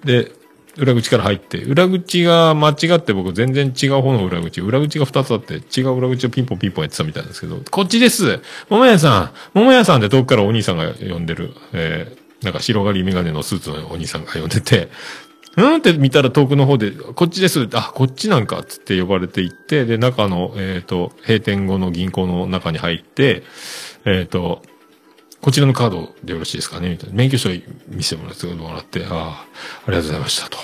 [0.04, 0.30] で、
[0.76, 14.88] 裏口から入って、裏口が間違って僕全然違う方の裏口、裏口が2つあって、違う裏口をピンポンピンポンやってたみたいなんですけど、こっちです桃屋さん桃屋さんって遠くからお兄さんが呼んでる、えーなんか白刈りメガネのスーツのお兄さんが呼んでて、
[15.56, 17.68] うんって見たら遠くの方で、こっちです。
[17.74, 23.42] あ、こっちなんか、つって呼ばれて行って、で、中の、えっ、と、閉店後の銀行の中に入って、
[24.06, 24.62] えっ、と、
[25.42, 26.88] こちらのカードでよろしいですかね？
[26.90, 27.16] みたいな。
[27.16, 27.50] 免許証
[27.88, 29.46] 見せてもらってもらって、ああ、
[29.86, 30.56] ありがとうございましたと。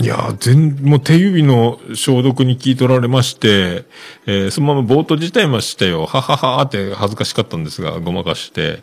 [0.00, 3.84] いやー、全、もう手指の消毒に聞い取られまして、
[4.26, 6.06] えーそのままボート自体ましたよ。
[6.06, 8.82] はははーって恥ずかしかったんですが、ごまかして。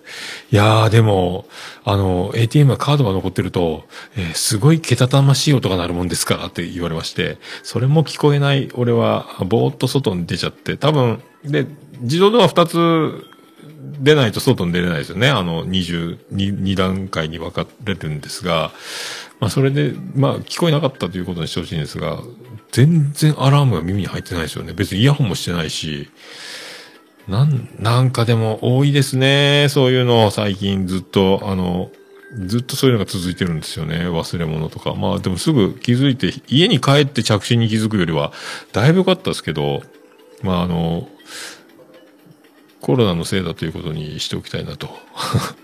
[0.52, 1.46] いやー、でも、
[1.84, 11.66] あの、ATM はカードが残ってると、えーすごいけたたましい音が鳴るもんですからって言われまして、それも聞こえない俺は、ぼーっと外に出ちゃって、多分、で、
[12.02, 13.26] 自動ドア2つ
[14.00, 15.30] 出ないと外に出れないですよね。
[15.30, 18.72] あの、22段階に分かれてるんですが、
[19.40, 22.22] まあそれで、まあ聞こえなかったということにしてほしいんですが、
[22.72, 24.74] 全然アラームが耳に入ってないですよね。
[24.74, 26.10] 別にイヤホンもしてないし、
[27.28, 29.68] なん、なんかでも多いですね。
[29.70, 31.92] そういうの最近ずっと、あの、
[32.46, 34.02] ずっとそういうのが続いてるんですよね。
[34.08, 34.94] 忘れ物とか。
[34.94, 38.34] まあでもすぐ気づいて、家に帰って着信に気づくよりは、
[38.72, 39.82] だいぶ良かったですけど、
[40.42, 41.08] まああの、
[42.82, 44.90] コロナのせいだということにしておきたいなと。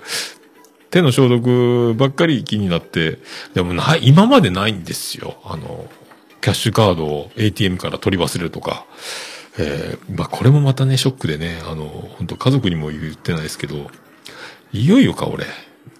[0.91, 3.19] 手の消毒ばっかり気になって、
[3.53, 5.37] でもない、今までないんですよ。
[5.43, 5.89] あの、
[6.41, 8.85] キャッシュカードを ATM から取り忘れるとか。
[9.57, 11.85] えーまあこれもまたね、ショックでね、あの、
[12.17, 13.89] 本当家族にも言ってないですけど、
[14.73, 15.45] いよいよか、俺。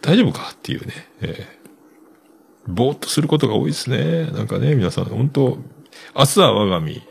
[0.01, 1.07] 大丈夫かっていうね。
[1.21, 1.65] えー
[2.67, 4.25] ぼーっとすることが多いですね。
[4.31, 5.57] なんかね、皆さん、本当
[6.15, 7.01] 明日は我が身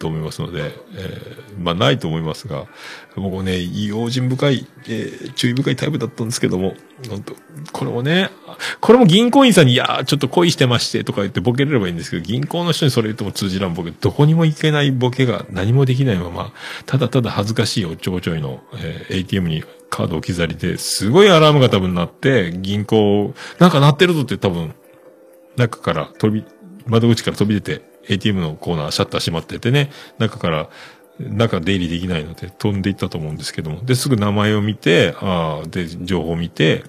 [0.00, 2.66] と思いますので、えーまあないと思いますが、
[3.16, 6.74] 僕ね、用心深い、えー注意深いタイプだったんですけども、
[7.08, 7.34] 本当
[7.72, 8.30] これもね、
[8.80, 16.52] これも銀行員さんに、いやーちょっと恋してましてとか言ってボケれればいいんですけど、銀行の人にそれ言っても通じらんボケ、どこにも行けないボケが何もできないまま、
[16.86, 24.74] ただただ恥ずかしいおっちょこちょいの、えー ATM にカードを置き去りで、すごいアラームが多分鳴って、銀行、なんか鳴ってるぞって多分、
[25.56, 26.44] 中から飛び、
[26.86, 30.68] 窓口から飛び出て、ATM のコーナー、シャッター閉まっててね、中から、
[31.18, 33.84] 中出入りできないので飛んでいったと思うんですけども。
[33.84, 36.84] で、すぐ名前を見て、ああ、で、情報を見て、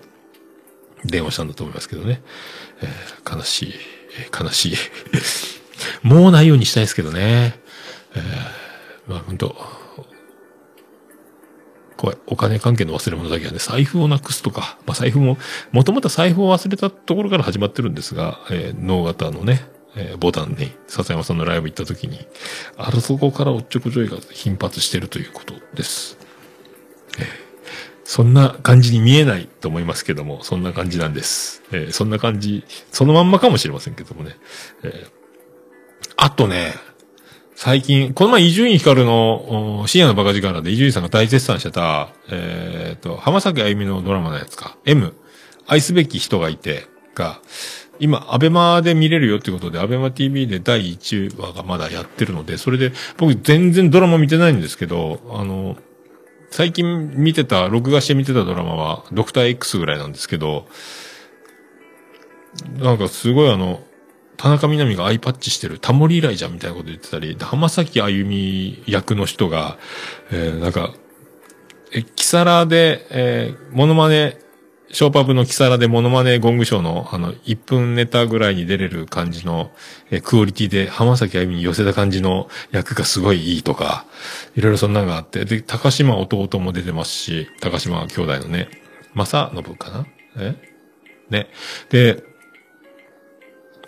[1.05, 2.21] 電話したんだと思いますけどね。
[2.81, 3.73] えー悲しい、
[4.19, 4.75] えー悲しい。
[6.07, 7.59] もうないようにしたいですけどね。
[8.15, 9.55] えーまあ本当
[11.97, 12.17] 怖い。
[12.27, 15.37] お金関係の忘れ物だけはね、財布をなくすとか、まあ財布も、
[15.71, 22.25] もともと財布を忘れたところから始まってるんですが、えー、脳型のね、えーボタンに、笹山さんのライブ行った時に、
[22.77, 26.17] あるそこからおっちょこちょいが頻発してるということです。
[27.19, 27.51] えー
[28.03, 31.63] そんな感じに見えないと思いますけども、そんな感じなんです。
[31.71, 34.35] えーそんな感じ、そのまんまかもしれませんけどもね。
[34.83, 35.21] えー
[36.17, 36.73] あとね、
[37.55, 45.15] 最近、この前、伊集院光の、深夜のバカ力で伊集院さんが大絶賛してた、えっ、と、浜崎あゆみのドラマのやつか、M、
[45.67, 47.39] 愛すべき人がいて、が、
[48.01, 55.77] 今、アベマで見れるよってことで、アベマ TV で第1話がまだやってるので、それで、僕全然ドラマ見てないんですけど、あの、
[56.49, 60.67] 最近見てた、録画して見てたドラマは、ドクター X ぐらいなんですけど、
[62.79, 63.83] なんかすごいあの、
[64.35, 69.77] 田中みな実がアイパッチしてる、タモリ以来じゃんみたいなこと言ってたり、浜崎あゆみ役の人が、
[70.31, 70.91] えー、なんか、
[71.93, 74.40] え、キサラで、えー、モノマネ、
[74.93, 79.71] ショーパブのキサラでモノマネゴングショーの、あの、1分ネタぐらいに出れる感じの、
[80.09, 84.05] えークオリティで浜崎あゆみに寄せた感じの役がすごいいいとか、
[84.55, 88.69] いろいろそんなのがあって、で、高島弟も出てますし、高島兄弟のね、
[89.13, 90.05] 正信かな？
[90.37, 90.55] え？
[91.29, 91.47] ね。
[91.89, 92.23] で、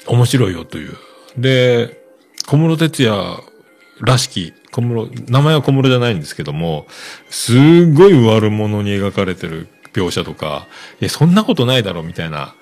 [0.07, 0.95] 面白いよという。
[1.37, 2.01] で、
[2.45, 3.43] 小室哲也
[4.01, 6.87] らしき、小室、名前は小室じゃないんですけども、
[7.29, 7.57] すっ
[7.93, 10.67] ごい悪者に描かれてる描写とか、
[10.99, 12.55] いや、そんなことないだろ、みたいな、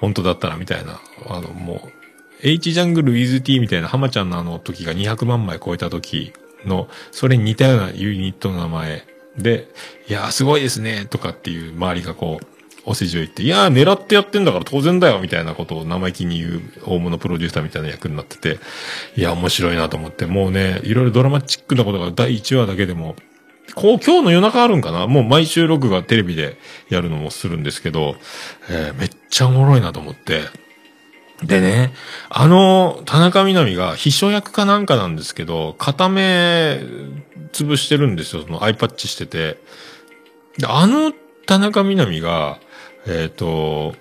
[0.00, 1.92] 本当だったら、みたいな、あの、もう、
[2.42, 6.32] H ジャングル with T みたいな浜ちゃんのあの時が200万枚超えた時
[6.66, 9.04] の、それに似たようなユニットの名前
[9.38, 9.68] で、
[10.08, 12.46] いやーすごいですね、とかっていう周りがこう、
[12.84, 18.58] お世辞を言って、いやー狙ってやってんだから当然だよ、みたいなことを生意気に言う大物プロデューサーみたいな役になってて、
[19.16, 23.14] いや、面白いなと思って、もうね、いろいろドラマチックなことが第1話だけでも、
[23.74, 25.06] こう、今日の夜中あるんかな？
[25.06, 28.16] もう毎週録画テレビでやるのもするんですけど、
[28.68, 30.42] えーめっちゃおもろいなと思って、
[31.42, 31.92] でね、
[32.28, 36.80] あの、田中みな実が秘書役かなんかなんですけど、片目
[37.52, 38.42] 潰してるんですよ。
[38.42, 39.58] そのアイパッチしてて。
[40.58, 41.12] で、あの
[41.46, 42.60] 田中みな実が、
[43.06, 43.94] えっ、と、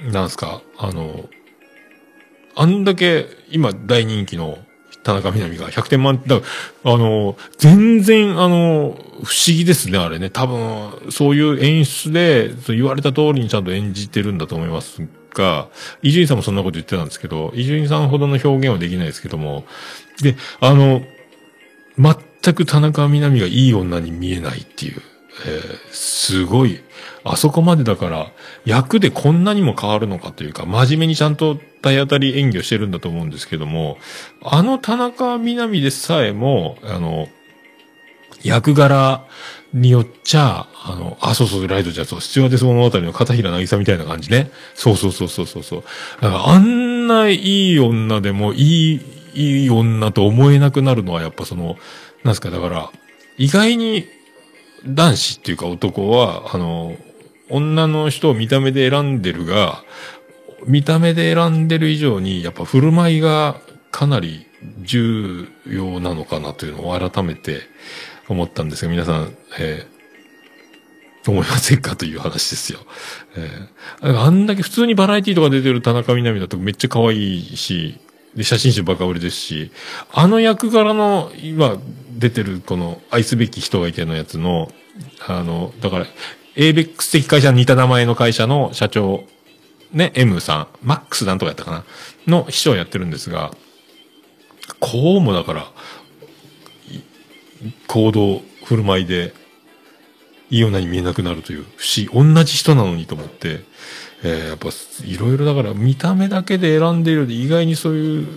[0.00, 1.28] なんすか、あの、
[2.56, 4.58] あんだけ今大人気の
[5.02, 6.46] 田中みな実が100点満点、だか
[6.84, 10.30] らあの、全然あの、不思議ですね、あれね。
[10.30, 15.02] 多分、そういう演出で、言われた通りにちゃんと演じてるんだと思います
[15.34, 15.68] が、
[16.02, 19.64] 伊集院さんもそんなこと言ってたんですけど、伊集院さんほどの表現はできないですけども、
[20.22, 21.02] で、あの、
[21.98, 25.02] 全く田中みな実がいい女に見えないっていう、
[25.46, 26.80] えーすごい、
[27.24, 28.32] あそこまでだから、
[28.64, 33.98] 役でこんなにも変わるのかというか、真面目にちゃんと体当たり演技をしてるんだと思うんですけども、
[34.42, 37.28] あの田中みな実でさえも、あの、
[38.42, 39.24] 役柄
[39.72, 44.50] によっちゃ、あの、あ、そうそう、ライトじゃそう、スチュワーデス物語の片平渚みたいな感じね。
[44.74, 45.82] そうそうそうそうそうそう。
[46.20, 49.00] だからあんないい女でもいい、
[49.34, 51.76] いい女と思えなくなるのはやっぱその、
[52.24, 52.90] なんすか、だから、
[53.38, 54.06] 意外に
[54.86, 56.96] 男子っていうか男は、あの、
[57.48, 59.82] 女の人を見た目で選んでるが、
[60.66, 64.46] 見た目で選んでる以上に、やっぱ振る舞いがかなり
[64.82, 67.60] 重要なのかなというのを改めて
[68.28, 70.00] 思ったんですが、皆さん、えー
[71.28, 72.78] 思いませんかという話ですよ。
[73.36, 77.98] えーあんだけ普通にバラエティとか出てる田中みな実だとめっちゃ可愛いし、
[78.34, 79.70] で、写真集バカ売れですし、
[80.12, 81.78] あの役柄の今
[82.16, 84.70] 出てるこの愛すべき人がいてのやつの、
[85.26, 86.06] あの、だから、
[86.56, 89.24] ABEX 的会社に似た名前の会社の社長、
[89.92, 91.84] ね、M さん、マックスなんとかやったかな、
[92.26, 93.52] の秘書をやってるんですが、
[94.78, 95.72] こうもだから、
[97.88, 99.34] 行動、振る舞いで、
[100.50, 103.64] いいようなに見えなくなるという、不思議、同じ人なのにと思って、
[104.22, 104.68] えーやっぱ、
[105.04, 108.28] いろいろだから、見た目だけで選んでいるより、意外にそういう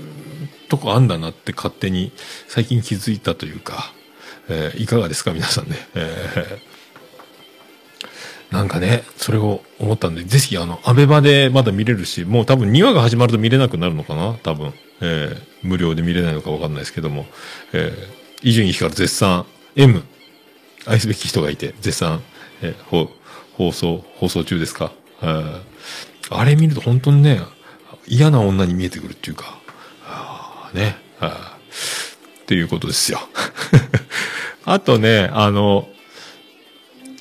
[0.70, 2.12] とこあんだなって勝手に
[2.48, 3.94] 最近気づいたというか、
[4.50, 5.78] えーいかがですか皆さんね。
[5.96, 6.74] えー
[8.52, 14.74] なんかね、それを思ったんで、ぜひあの、アベバでまだ見れるし、もう多分2話が始まると見れなくなるのかな多分。
[15.02, 17.26] えー無料で見れないのかわかんないですけども、
[17.72, 19.46] えー、伊集院光絶賛、
[19.78, 20.04] M、
[20.86, 22.22] 愛すべき人がいて、絶賛、
[22.62, 23.08] えー
[23.58, 24.92] 放送、放送中ですか？
[25.24, 25.74] えー
[26.30, 27.42] あれ見ると本当にね、
[28.08, 29.60] 嫌な女に見えてくるっていうか、
[30.06, 31.58] あね、あ
[32.44, 33.20] っていうことですよ。
[34.66, 35.88] あとね、あの、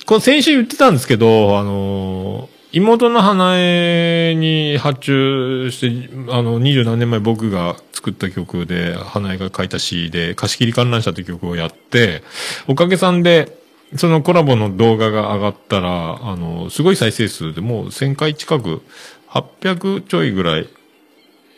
[0.05, 12.23] この先週言ってたんですけど、あの、妹の花江に発注して、あの、二十何年前僕が作った曲で、花江が書いた詩で、貸し切り観覧車という曲をやって、
[12.67, 13.62] おかげさんで、
[13.95, 18.81] そのコラボの動画が上がったら、あの、すごい再生数でもう1000回近く、
[19.29, 20.69] 800ちょいぐらい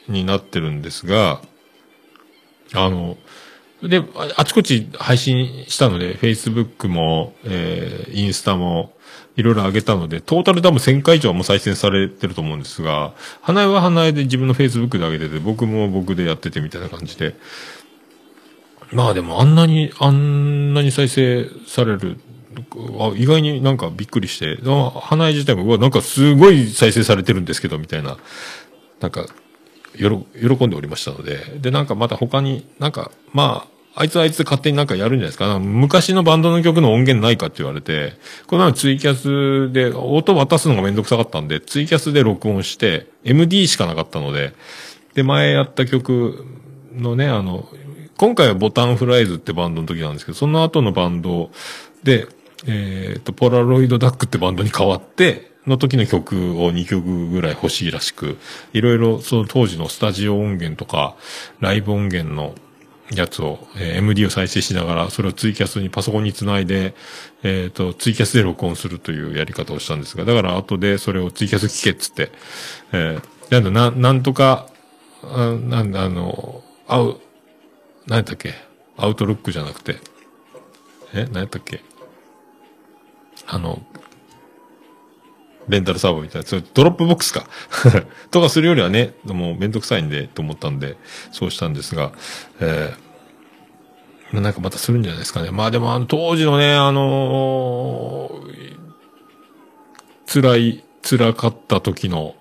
[0.08, 1.42] になってるんですが、
[2.74, 3.18] あの、
[3.84, 4.04] で、
[4.38, 8.96] あちこち配信したので、Facebook も、えー、インスタも、
[9.36, 17.36] いろいろ上げたので、トータル多分1000回以上はもう再生されてると思うんですが、花江は花江で自分の Facebook で上げてて、僕も僕でやっててみたいな感じで。
[18.92, 22.18] まあでもあんなに、あんなに再生される、
[23.00, 24.58] あ意外になんかびっくりして、
[25.02, 28.18] 花江自体も、うわ、なんかすごい再生されてるんですけど、みたいな、
[29.00, 29.26] なんか、
[29.96, 30.26] よろ、
[30.58, 35.48] 喜んでおりましたので、で、なんかまた他に、なんか、まあ、あいつはあいつ勝手になんかやるんじゃないですか。
[35.48, 38.14] か昔のバンドの曲の音源ないかって言われて、
[38.46, 44.54] このツイキャスで、音渡すのがめんどくさかったんで、ツイキャスで録音して、MD しかなかったので、
[45.14, 46.46] で、前やった曲
[46.94, 47.70] のね、あの、
[48.18, 51.52] 今回はボタンフライズってバンドの時なんですけど、その後のバンド
[52.04, 52.28] で、
[52.68, 58.38] えっ、と、ポラロイドダックってバンドに変わって、の時の曲を2曲ぐらい欲しいらしく、
[58.74, 61.16] いろいろその当時のスタジオ音源とか、
[61.60, 62.54] ライブ音源の
[63.12, 66.94] やつを、えー MD を再生しながら、それをツイキャスにパソコンにつないで、
[67.44, 72.32] えっ、と、ツイキャスで録音するというやり方をしたんですが、だから後でそれをツイキャス聞けっつって、
[72.92, 74.68] えーなんだ、な、なんとか、
[75.24, 77.20] あなんだ、あの、アウ、
[78.08, 78.54] 何やったっけ？
[78.98, 79.98] アウトロックじゃなくて、
[81.14, 81.26] え？
[81.26, 81.82] 何やったっけ？
[83.48, 83.82] あの、
[85.68, 87.48] レンタルサーバーみたいな、それ Dropbox か。
[88.32, 90.98] とかするよりはね、もうめんどくさいんで、と思ったんで、
[91.32, 92.12] そうしたんですが、
[92.60, 95.52] えー、なんかまたするんじゃないですかね。
[95.52, 98.76] まあでもあの当時のね、あのー
[100.28, 102.36] 辛い、辛かった時の、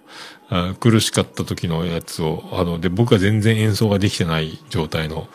[0.80, 5.28] 苦しかった時のやつを、あの、で、僕は全然演奏ができてない状態の、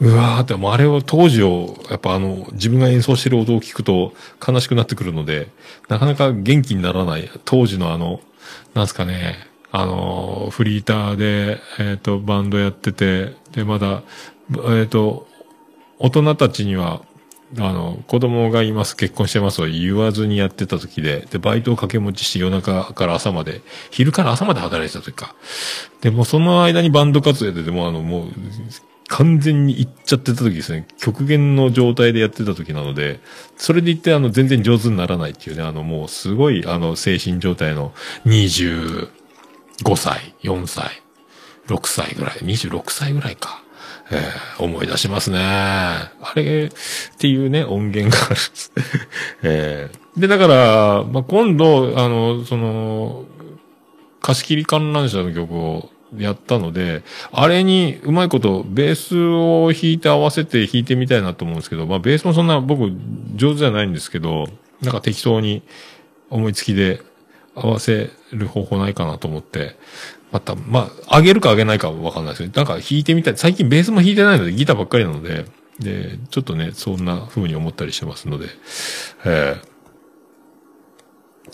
[0.00, 4.12] うわーって、もうあれを当時を、やっぱあの、自分が演奏してる音を聞くと
[4.46, 5.48] 悲しくなってくるので、
[5.88, 8.20] なかなか元気にならない、当時のあの、
[8.74, 9.36] なんすかね、
[9.72, 14.02] あの、フリーターで、えっ、と、バンドやってて、で、まだ、
[14.68, 15.26] えっ、と、
[15.98, 17.02] 大人たちには、
[17.58, 25.34] あの、子供がいます、結婚してますを言わずにやってた時で、で、バイトを掛け持ちして夜中から朝まで、昼から朝まで働いてた時か。
[26.00, 28.28] で、もその間にバンド活動やってて、もうあの、もう、
[29.08, 30.86] 完全に行っちゃってた時ですね。
[30.98, 33.20] 極限の状態でやってた時なので、
[33.56, 37.92] それで言ってあの、全然上手にならないっていうね、あの、もうすごい、あの、精神状態の
[38.24, 39.08] 25
[39.96, 41.02] 歳、4歳、
[41.68, 43.62] 6歳ぐらい、26歳ぐらいか。
[44.10, 45.38] えー思い出しますね。
[45.40, 48.72] あれっていうね、音源があるんです。
[49.42, 53.24] えーで、だから、まあ、今度、あの、その、
[54.22, 57.02] 貸し切り観覧車の曲をやったので、
[57.32, 62.90] あれにうまいことベースを弾いて合わせて弾いてみたいなと思うんですけど、まあベースもそんな僕
[63.34, 64.46] 上手じゃないんですけど、
[64.82, 65.62] なんか適当に
[66.30, 67.02] 思いつきで
[67.54, 69.76] 合わせる方法ないかなと思って、
[70.32, 73.36] また、まあ、上げるか上げないかわかんないですけど、なんか弾いてみたい。
[73.36, 75.44] 最近ベースも弾いてないのでギターばっかりなので、
[75.78, 78.46] で、ちょっとね、そんな風に思ったりしてますので、
[79.24, 79.76] えー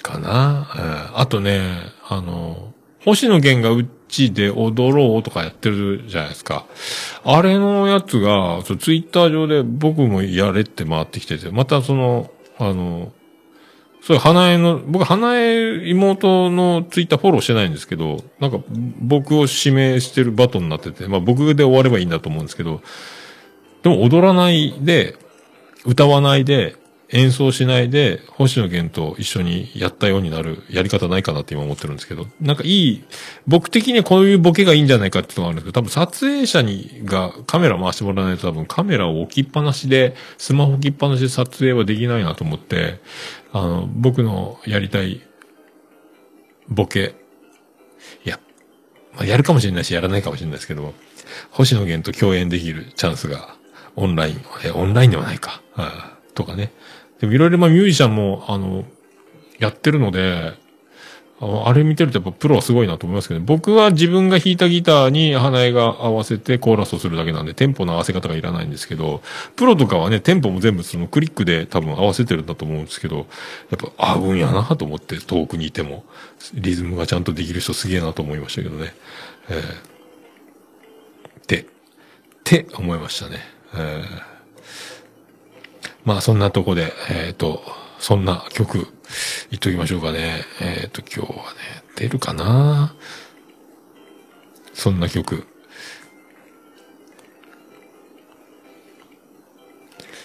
[0.03, 1.61] かな、えあとね、
[2.09, 2.73] あの、
[3.05, 6.67] 星野源がちで踊ろうとかやってるじゃないですか。
[7.25, 13.13] あれのやつが、ツイッター上で僕もやれって回ってきてて、またその、あの、
[14.03, 18.59] それ、花江の、僕、花江妹のツイッターフォローしてないんですけど、なんか、
[19.01, 22.83] 僕を指名してるバトンになってて、まあ僕で終わればいいんだと思うんですけど、
[23.83, 25.17] でも踊らないで、
[25.85, 26.77] 歌わないで、
[27.13, 33.05] 演奏しないで、星野源と一緒にやったようになるやり方ないかなって今思ってるんですけど、なんかいい、
[33.47, 43.01] 僕的にはこういうボケがいいんじゃないかっていうのがあるんですけど、多分撮影者にがカメラ回してもらわないと多分カメラを置きっぱなしで、スマホ置きっぱなしで撮影はできないなと思って、
[43.53, 45.21] あの、僕のやりたい
[46.69, 47.15] ボケ、
[48.25, 48.41] いや、
[49.15, 50.95] まあ、やるかもしれないし、やらないかもしれないですけど、
[51.51, 53.57] 星野源と共演できるチャンスが、
[53.97, 55.61] オンライン、え、オンラインではないか、
[56.35, 56.73] とかね。
[57.23, 58.85] でもいろいろまあミュージシャンも、あの、
[59.61, 60.55] やってるので、
[61.41, 69.23] ああれ見てるとやっぱプロはすごいなと思いますけど、ね僕は自分が弾いたギターに花江が合わせてコーラスをするだけなんで、テンポの合わせ方がいらないんですけど、
[69.55, 73.27] プロとかはね、テンポも全部そのクリックで多分合わせてるんだと思うんですけど、やっ
[73.97, 76.05] ぱ合うんやなと思って遠くにいても、
[76.55, 78.95] リズムがちゃんとできる人すげえなと思いましたけどね。
[79.49, 81.67] えーって、っ
[82.43, 83.39] て思いましたね。
[83.75, 84.32] えー
[86.05, 87.63] まあそんなとこで、えっ、と、
[87.99, 88.89] そんな曲、
[89.51, 90.45] 言っときましょうかね。
[90.61, 92.95] えっ、と、今日はね、出るかな？
[94.75, 95.47] そんな曲。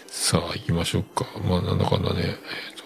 [0.07, 1.25] さあ、行きましょうか。
[1.47, 2.21] まあ、なんだかんだね。
[2.21, 2.76] えっ、と。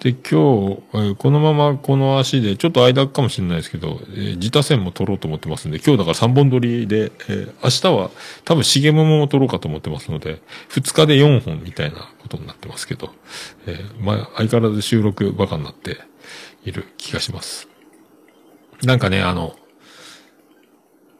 [0.00, 8.10] で、今日、このままこの足で、ちょっと間かもしれないですけど、えー自他線も取ろうと思ってますんで、今日だから3本撮りで、えー明日は
[8.44, 13.10] 多分、しげももも撮ろうかと思ってますので、2日で4本みたいなことになってますけど、
[13.66, 15.98] えーまあ、相変わらず収録バカになって
[16.64, 17.68] いる気がします。
[18.82, 19.54] なんかね、あの、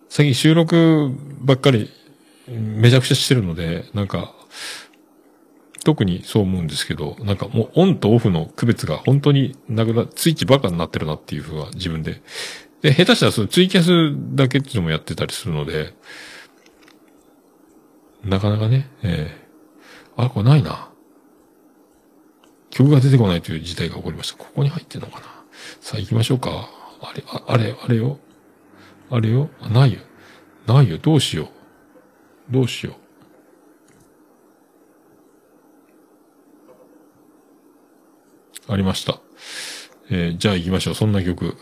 [0.08, 1.90] 最近収録ばっかり
[2.48, 4.34] めちゃくちゃしてるので、なんか、
[5.84, 12.22] 特にそう思うんですけど、なんかもうオンとオフの区別が本当になくな、スイッチバカになってるなっていうふうは自分で。
[12.82, 15.94] で、下手したらそのツイキャスだけっていうのもやってたりするので、
[18.24, 19.42] なかなかね、ええ
[20.16, 20.90] あ、これないな。
[22.70, 24.38] 曲が出てこないという事態が起こりました。
[24.38, 25.26] ここに入ってんのかな
[25.80, 26.68] さあ行きましょうか。
[27.02, 28.18] あれ、ああれ、あれよ。
[29.10, 29.50] あれよ。
[29.70, 30.00] ないよ。
[30.66, 30.98] ないよ。
[30.98, 32.52] どうしよう。
[32.52, 33.01] どうしよう。
[38.68, 39.18] ありました。
[40.10, 40.94] えーじゃあ行きましょう。
[40.94, 41.56] そんな曲。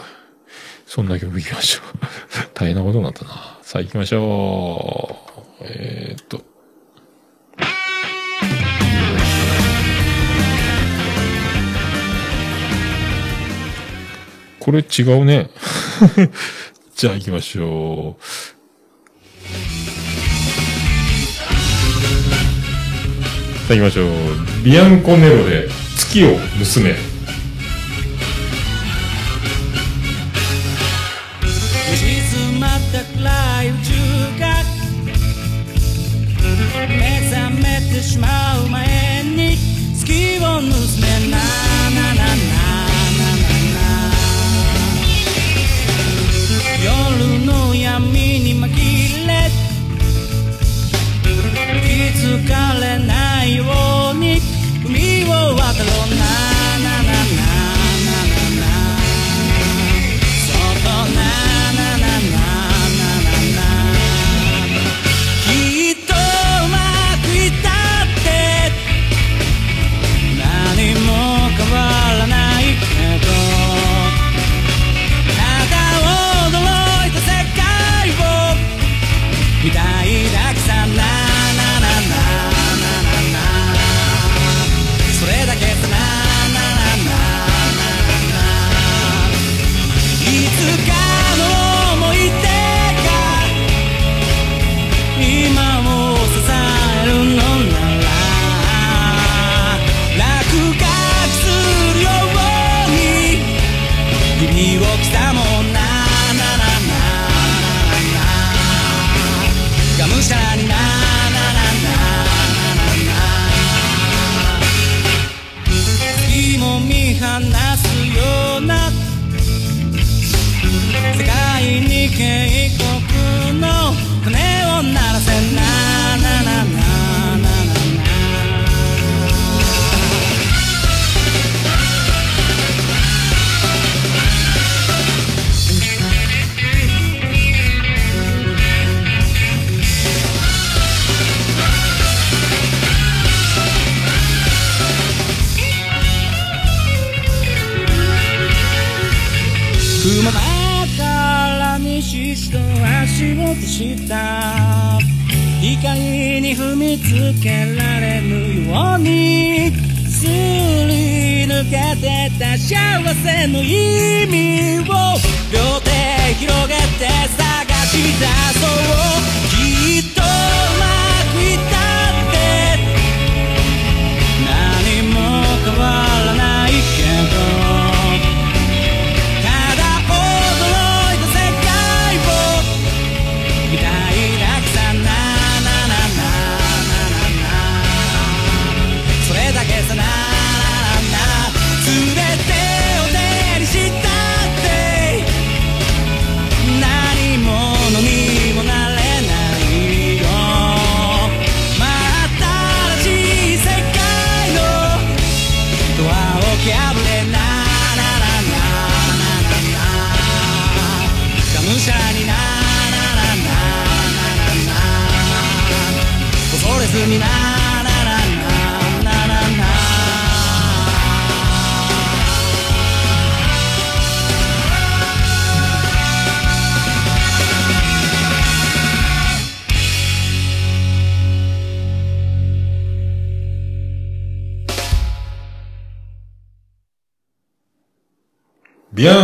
[0.86, 1.82] そんな曲行きましょう。
[2.54, 3.58] 大変なことになったな。
[3.62, 5.16] さあ行きましょ
[5.60, 5.64] う。
[5.64, 6.42] えーっと。
[14.58, 15.48] これ違うね。
[16.94, 18.22] じゃあ行きましょう。
[23.66, 24.64] さあ行きましょう。
[24.64, 25.68] ビアンコネロで
[26.00, 26.38] 月を盗
[26.80, 26.96] め。
[31.94, 33.92] 静また暗い宇宙
[34.40, 34.42] が
[36.88, 36.96] 目
[37.30, 38.26] 覚めてしま
[38.64, 39.58] う前に
[39.94, 40.99] 月を盗め
[55.82, 56.19] を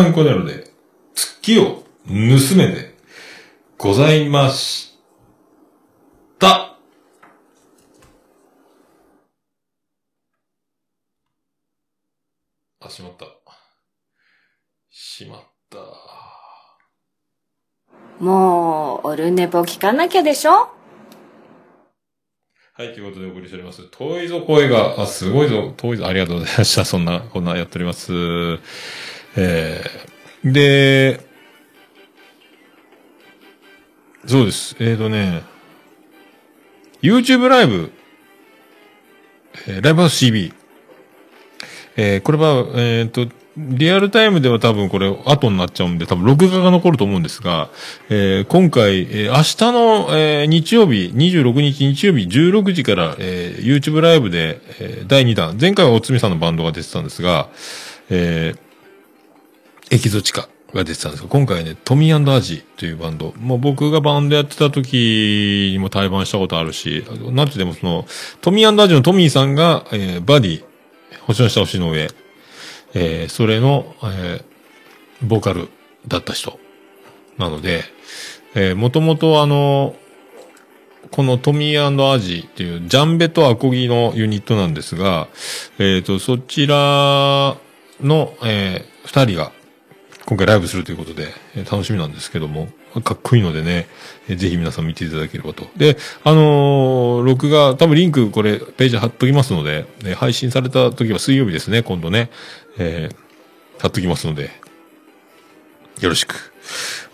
[0.07, 0.71] ビアンコネロで、
[1.15, 2.13] 月を盗
[2.57, 2.95] めで、
[3.77, 4.97] ございまし
[6.39, 6.77] た。
[12.81, 13.27] あ、しまった。
[14.91, 15.41] しまっ
[15.71, 15.79] た。
[18.21, 20.71] もう、オルネポ聞かなきゃでしょ？
[22.75, 23.83] はい、ということでお送りしております。
[23.91, 26.85] 遠いぞ声が、あ、すごいぞ、遠いぞ、ありがとうございました。
[26.85, 28.13] そんな、こんなやっております。
[29.37, 31.20] えー、で、
[34.26, 34.74] そうです。
[34.80, 35.43] えーとね、
[37.03, 37.93] YouTube ライブ、
[39.68, 40.53] えーライブハウス CB。
[41.97, 43.26] えーこれは、えっ、と、
[43.57, 47.70] リアルタイムでは多分これ後になっちゃうんで、多分録画が残ると思うんですが、
[48.09, 57.49] えー今回、えー明日の、えー日曜日、26日日曜日16時から、えー YouTube ライブで、えー第2弾、前回はおつみさんのバンドが出てたんですが、
[58.09, 58.66] えー
[59.91, 63.32] エキゾチカが出てたんですが、今回ね、トミーアジというバンド。
[63.39, 68.05] もう僕がバンドやってた時にも対バンしたことあるし、なんてでもその、
[68.41, 70.64] トミーアジのトミーさんが、えーバディ、
[71.22, 72.09] 星の下星の上、
[72.95, 74.45] えーそれの、えー
[75.22, 75.68] ボーカル
[76.07, 76.59] だった人
[77.39, 77.84] なので、
[78.55, 79.97] えー、もともとあの、
[81.11, 85.28] このトミーアジっていうジャンベとアコギのユニットなんですが、
[85.78, 87.57] えっ、と、そちら
[88.01, 89.53] の、えー二人が
[90.27, 92.68] 今回ライブするということで、え楽しみなんですけども、
[93.05, 93.87] かっこいいのでね、
[94.29, 95.68] えーぜひ皆さん見ていただければと。
[95.77, 102.31] で、あのー録画、多分リンクこれページ貼っときますので、え配信された時は水曜日ですね、今度ね、
[102.77, 103.16] えー
[103.79, 104.51] 貼っときますので、
[106.01, 106.53] よろしく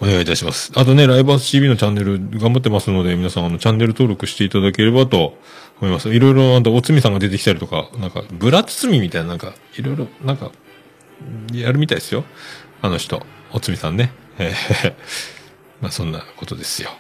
[0.01, 0.73] お願いいたします。
[0.75, 5.37] あとね、ライブハウス CB のチャンネル頑張ってますので、皆さんあの、チャンネル登録していただければと
[5.81, 6.09] 思います。
[6.15, 10.53] いろいろ、あと、おつみさんが出てきたりとか、なんか、ブラ包みみたいな、なんか、いろいろ、なんか、
[11.53, 12.25] やるみたいですよ。
[12.85, 14.13] あの人、おつみさんね。
[14.41, 14.95] え ー
[15.81, 16.91] まあ、そんなことですよ。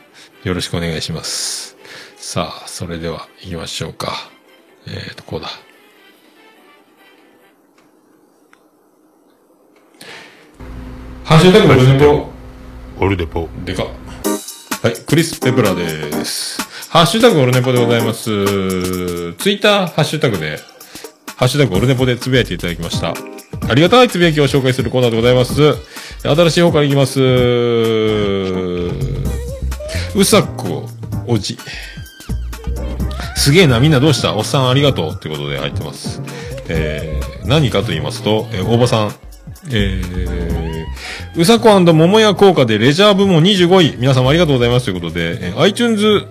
[0.44, 1.76] よろしくお願いします。
[2.16, 4.30] さあ、それでは行きましょうか。
[4.86, 5.48] えーと、こうだ。
[11.24, 12.30] ハッシュタグオルネポ。
[13.00, 13.48] オルデポ。
[13.64, 13.82] でか。
[13.82, 13.90] は
[14.88, 16.62] い、クリス・ペプラです。
[16.90, 18.22] ハッシュタグオルネポでございます。
[18.22, 20.60] ツイッターハッシュタグで、
[21.36, 23.14] ハッシュタグオルネポでつぶやいていただきました。
[23.68, 25.54] ありがたいつぶやきを紹介するコーナーでございます。
[26.22, 27.20] 新しい方からいきます。
[30.14, 30.88] うさこ
[31.26, 31.58] おじ。
[33.36, 34.36] すげえな、みんなどうした？
[34.36, 36.22] おっさんありがとうってことで入ってます。
[36.68, 39.12] えー、何かと言いますと、えー、大場さん、
[39.70, 43.96] えー、うさこ桃屋効果でレジャー部門25位。
[43.98, 46.26] 皆様ありがとうございますということで、えー iTunes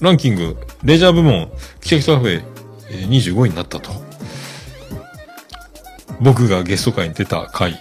[0.00, 2.42] ランキング、レジャー部門、キャキカフェ、
[2.90, 4.07] えー25位になったと。
[6.20, 7.78] 僕がゲスト会に出た回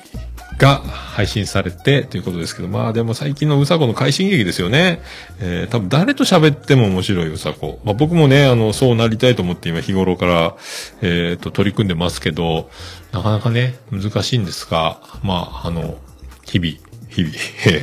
[0.57, 5.01] が配信されてということですけど、まあでも最近のうさこの快進撃ですよね。
[5.39, 7.79] えー多分誰と喋っても面白いうさこ。
[7.83, 10.55] まあ僕もね、あの、そうなりたいと思って今日頃から、
[11.01, 12.69] えっ、と、取り組んでますけど、
[13.11, 15.97] なかなかね、難しいんですが、まあ、あの、
[16.45, 16.71] 日々、
[17.09, 17.33] 日々。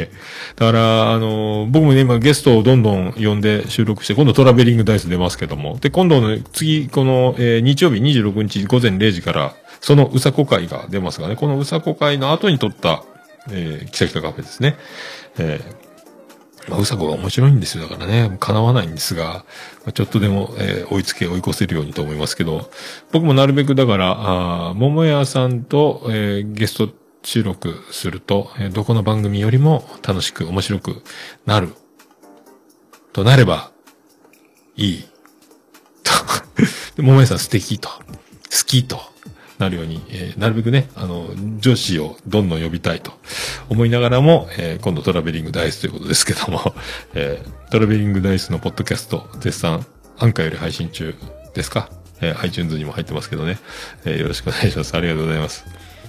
[0.57, 5.79] だから、あの、僕もね、今ゲストをどんどん呼んで収録して、今度トラベリングダイス出ますけども。
[5.81, 13.05] で、今度の次、この、えー日曜日26日午前0時から、そのうさこ会が出ますがね、このうさこ会の後に撮った、
[13.51, 14.79] えー、キサキサカフェですね。
[15.39, 17.87] えーまあ、うさこが面白いんですよ。
[17.87, 19.45] だからね、叶わないんですが、
[19.85, 22.71] まあちょっとでも、えー追いつけ、追い越せるようにと思いますけど、
[23.13, 26.89] 僕もなるべくだから、あー桃屋さんと、えーゲスト
[27.23, 31.03] 収録すると、えーどこの番組よりも楽しく、面白く
[31.45, 31.75] なる。
[33.13, 33.71] となれば、
[34.77, 35.05] いい。
[36.03, 36.13] と。
[37.03, 37.91] 桃屋さん素敵と。
[37.91, 38.01] 好
[38.67, 39.14] きと。
[39.59, 41.29] なるように、えーなるべくね、あの、
[41.61, 43.13] 女子をどんどん呼びたいと
[43.69, 46.75] 思いながらも、えー今度トラベリングダイスということですけども、
[47.15, 49.87] えートラベリングダイスのポッドキャスト、絶賛、
[50.19, 51.15] アンカーより配信中
[51.55, 51.89] ですか？
[52.21, 53.59] えー iTunes にも入ってますけどね、
[54.05, 54.95] えーよろしくお願いします。
[54.97, 55.65] ありがとうございます。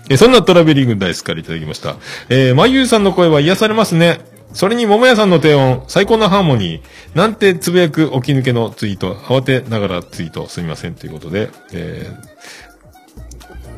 [0.10, 1.96] えそんなトラベリングダイスからいただきました。
[2.30, 4.20] えー、まゆうさんの声は癒されますね。
[4.54, 12.65] それに桃屋さんの低音、最高のハーモニー、なんてつぶやく起き抜けのツイート、慌てながらツイートすみませんということで、えー、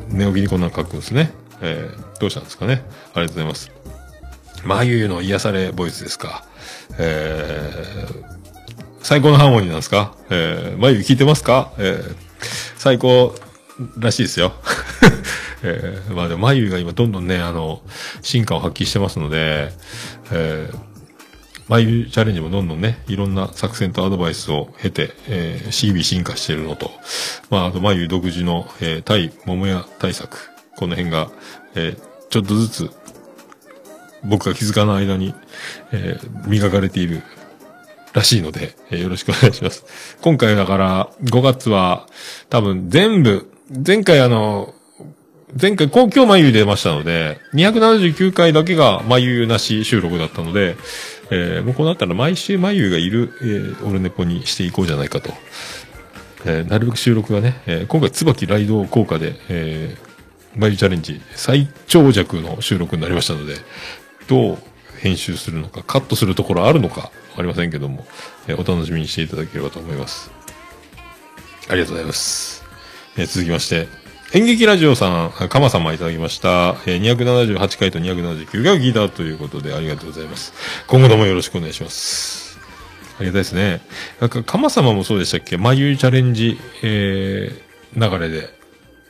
[0.08, 1.32] 寝起きにこんなの書くんですね。
[1.60, 2.82] えー、どうしたんですかね。
[3.14, 3.72] ありがとうございます。
[4.64, 6.44] まゆうの癒されボイスですか。
[6.98, 8.24] えー、
[9.02, 12.16] 最高のハーモニーなんですかえー、まゆう聞いてますかえー、
[12.76, 13.34] 最高
[13.98, 14.52] らしいですよ。
[15.62, 17.82] えー、まあでも、まゆが今どんどんね、あの、
[18.22, 19.72] 進化を発揮してますので、
[20.30, 20.78] えー、
[21.68, 26.90] まゆチャレンジもどんどんね、いろんな作戦とアドバイスを経て、えー、CB 進化してるのと、
[27.50, 31.30] まあ、あと、まゆ独自の、えー、対桃屋対策、この辺が、
[31.74, 32.90] えー、ちょっとずつ、
[34.24, 35.34] 僕が気づかない間に、
[35.92, 37.22] えー、磨かれている
[38.14, 39.84] らしいので、えーよろしくお願いします。
[40.22, 42.06] 今回だから、5月は、
[42.48, 43.52] 多分全部、
[43.86, 44.74] 前回あの、
[45.60, 50.76] 前回、こう今日眉出ましたので、279回だけが眉なし収録だったので、
[51.30, 55.32] えーもうこうなったら毎週眉がいる、えーオルネポにしていこうじゃないかと。
[56.44, 63.54] えーなるべく収録がね、えー今回椿ライド効果で、えー、眉チャレンジ最長尺の収録になりましたので、
[64.28, 64.58] どう
[65.00, 68.06] 編集するのか、カットするところあるのか、わかりませんけども、
[68.46, 70.30] えーお楽しみにしていただければと思います。
[71.68, 72.64] ありがとうございます。
[73.16, 73.88] えー続きまして、
[74.34, 76.76] 演劇ラジオさん、かま様いただきました。
[76.84, 80.52] えー278回と279回を聞いたということでありがとうございます。
[80.86, 82.58] 今後ともよろしくお願いします。
[83.18, 83.80] ありがたいですね。
[84.20, 85.56] なんか、かま様もそうでしたっけ？
[85.56, 88.50] 眉チャレンジ、えー、流れで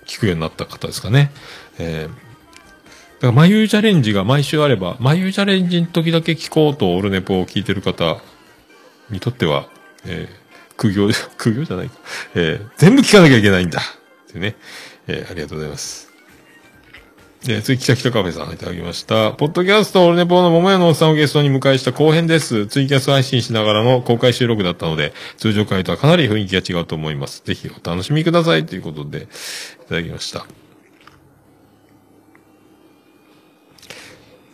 [0.07, 1.33] 聞くようになった方ですかね。
[1.81, 2.17] えー、だか
[3.23, 8.19] ら、眉チャレンジが毎週あれば、眉チャレンジの時だけ聞こうとオルネポを聞いてる方
[9.11, 9.69] にとっては、
[10.07, 11.97] えー、苦行、苦行じゃないか。
[12.37, 13.81] えー、全部聞かなきゃいけないんだ。
[13.81, 14.55] ってね。
[15.09, 16.09] えー、ありがとうございます。
[17.45, 19.33] えー、次、北北カフェさんいただきました。
[19.33, 22.67] ポッドキャストオルネポの桃屋のおっさんをゲストに迎えした後編です。
[22.67, 27.43] ツイキャス配信しながらの公開収録だったので、通常回とはかなり雰囲気が違うと思います。
[27.45, 28.67] ぜひお楽しみください。
[28.67, 30.47] ということで、いただきました。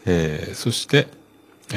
[0.06, 1.08] えー、そして、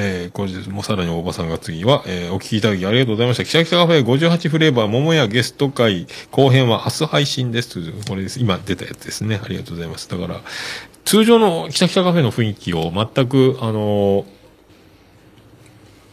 [0.00, 3.44] えー、これでもうさらに大場さんが次は、えー、お聞きいただきありがとうございました。
[3.44, 7.92] 北北カフェ58フレーバー桃屋ゲスト会後編は明日配信です。
[8.08, 8.38] これです。
[8.38, 9.40] 今出たやつですね。
[9.42, 10.08] ありがとうございます。
[10.08, 10.40] だから、
[11.04, 14.38] 通常の北北カフェの雰囲気を全く、あのー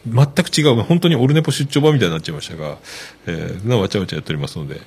[0.06, 2.78] 全く違う、本当にオルネポ出張場みたいになっちゃいましたが、
[3.26, 4.80] えー、なわちゃわちゃやっておりますので、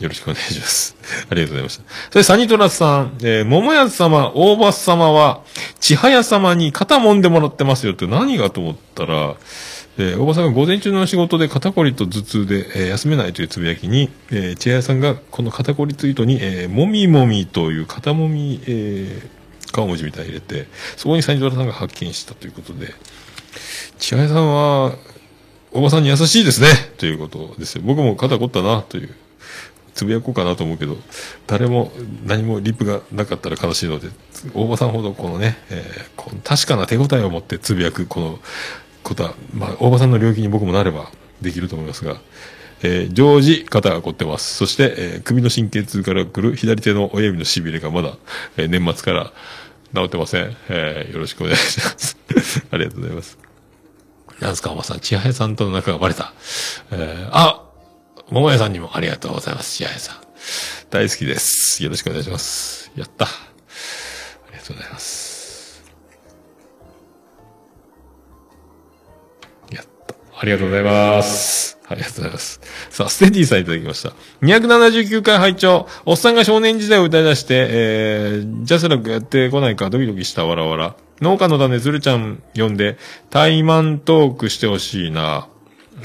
[0.00, 0.96] よろしくお願いします。
[1.30, 1.82] ありがとうございました。
[2.10, 5.42] それ、サニトラスさん、えー、桃屋様、大場様は、
[5.80, 9.36] 千早様に肩揉んでもらってますよって何がと思ったら、
[9.96, 20.66] えー、大場さんが午前中の仕事で肩こりと頭痛で、えー休めないというつぶやきに、えー、千早さんがこの肩こりツイートに、えー、もみもみという肩もみ、えー、顔文字みたいに入れて、
[20.96, 22.92] そこにサニトラさんが発見したということで、
[23.98, 24.96] 千早さんは、
[25.72, 26.68] 大場さんに優しいですね
[26.98, 27.82] ということですよ。
[27.84, 29.14] 僕も肩凝ったなという。
[29.94, 30.96] つぶやこうかなと思うけど、
[31.46, 31.92] 誰も
[32.26, 34.08] 何もリップがなかったら悲しいので、
[34.52, 38.38] 大場さんほどこのね、えーこの確かな手応えを持ってつぶやくこの
[39.02, 42.16] ことは、まあ、大場さんの領域に僕もなればできると思いますが、
[42.82, 44.54] えー常時肩が凝ってます。
[44.56, 48.16] そして、えー首の神経痛から来る左手の親指の痺れがまだ、
[48.56, 49.32] えー年末から
[49.94, 50.56] 治ってません。
[50.68, 52.16] えーよろしくお願いします。
[52.72, 53.38] ありがとうございます。
[54.40, 55.00] なんすか、おばさん。
[55.00, 56.32] 千早さんとの仲がバレた。
[56.90, 57.63] えーあ
[58.34, 60.16] 桃屋さんにもありがとうございます、千早さん。
[60.90, 61.84] 大好きです。
[61.84, 62.90] よろしくお願いします。
[62.96, 63.26] やった。
[63.26, 63.28] あ
[64.50, 65.84] りがとうございます。
[69.70, 70.16] やった。
[70.36, 71.78] ありがとうございます。
[71.86, 72.60] ありがとうございます。
[72.90, 74.12] さあ、ステディさんいただきました。
[74.42, 80.96] 279回拝聴おっさんが少年時代を歌い出して、えー、ジャスラックやってこないかドキドキしたわらわら。
[81.20, 82.98] 農家の種ずるちゃん呼んで、
[83.30, 85.46] タイマントークしてほしいな。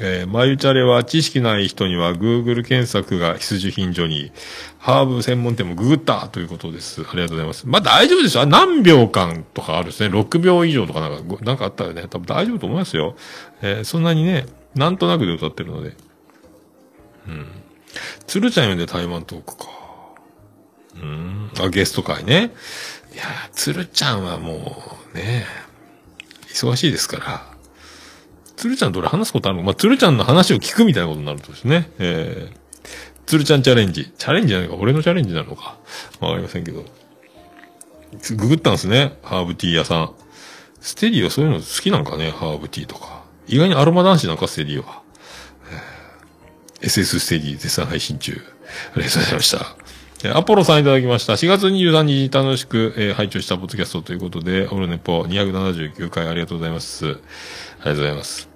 [0.02, 4.32] えー、マユチャレは知識ない人には Google 検索が必需品所に、
[4.78, 7.02] ハーブ専門店もググったということです。
[7.02, 7.68] ありがとうございます。
[7.68, 8.43] まあ大丈夫ですよ。
[8.43, 10.16] あ何秒間とかあるんですね。
[10.16, 13.16] 6秒以上とかなんか、なんかあったらね、多分大丈夫と思いますよ。
[13.62, 14.45] えーそんなにね、
[14.76, 15.95] なんとなくで歌ってるので。
[17.28, 17.47] うん。
[18.28, 19.66] 鶴ちゃん呼んで台湾トークか。
[21.02, 21.52] うん。
[21.60, 22.52] あ、ゲスト会ね。
[23.14, 25.45] いやー、鶴ちゃんはもう、ね、
[26.47, 27.49] 忙しいですから。
[28.60, 29.64] 鶴ちゃんと俺話すことあるの？
[29.64, 31.89] まあ、鶴ちゃんの話を聞くみたいなことになるとですね。
[31.97, 32.57] えー、
[33.26, 34.12] 鶴ちゃんチャレンジ。
[34.18, 35.78] チャレンジじゃないか俺のチャレンジなのか。
[36.20, 36.84] わかりませんけど。
[38.36, 39.18] ググったんですね。
[39.24, 40.12] ハーブティー屋さん。
[40.82, 43.24] ステディはそういうの好きなんかね、ハーブティーとか。
[43.47, 45.03] 意外にアロマ男子なんか、ステディは。
[46.82, 48.34] えー SS ステディ絶賛配信中。
[48.93, 49.78] ありがとうございました。
[50.24, 51.34] えアポロさんいただきました。
[51.34, 57.05] 4月23日に楽しく、えー拝聴したポッドキャストということで、オルネポ279回ありがとうございます。
[57.05, 58.49] ありがとうございます。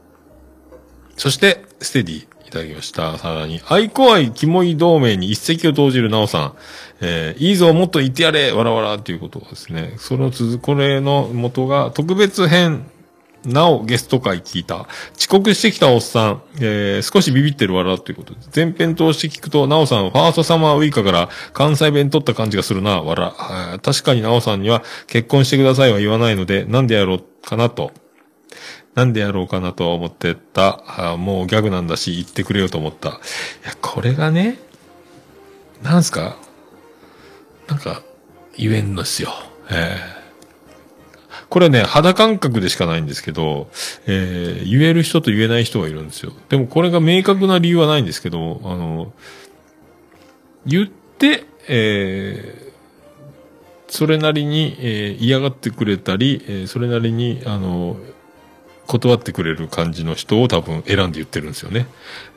[1.17, 3.17] そして、ステディいただきました。
[3.17, 6.53] さらに、愛子愛キモい同盟に一石を投じるなおさん。
[7.01, 9.95] えーいいぞ、もっと言ってやれわらわらっていうことですね。
[9.97, 12.85] その続、これの元が、特別編、
[13.45, 14.87] なおゲスト会聞いた。
[15.17, 18.39] 遅刻してきたおっさん、えー少しビビってるわらということで。
[18.55, 23.79] 前編通して聞くと、なおさん、ファーストサマーウイカから関西弁取った感じがするな、わら。
[23.81, 27.91] 確かになおさんには結婚してくださいは言わないので、なんでやろうかなと。
[28.95, 30.83] なんでやろうかなとは思ってた。
[31.13, 33.09] あもうギャグなんだし、言ってくれよと思った。
[33.09, 33.11] い
[33.65, 34.59] や、これがね、
[35.81, 36.37] なんすか？
[37.67, 38.03] なんか、
[38.55, 39.31] 言えんのっすよ。
[39.71, 40.23] ええ
[41.49, 43.69] これね、肌感覚でしかないんですけど、
[44.07, 46.31] えー言える人と言えない人がいるんですよ。
[46.49, 49.13] でもこれが明確な理由はないんですけど、あの、
[50.65, 52.73] 言って、えー
[53.87, 57.97] それなりに、えー嫌がってくれたり、えーそれなりに、あの、
[58.87, 61.87] 断ってくれる感じの人を多分選んで言ってるんですよね。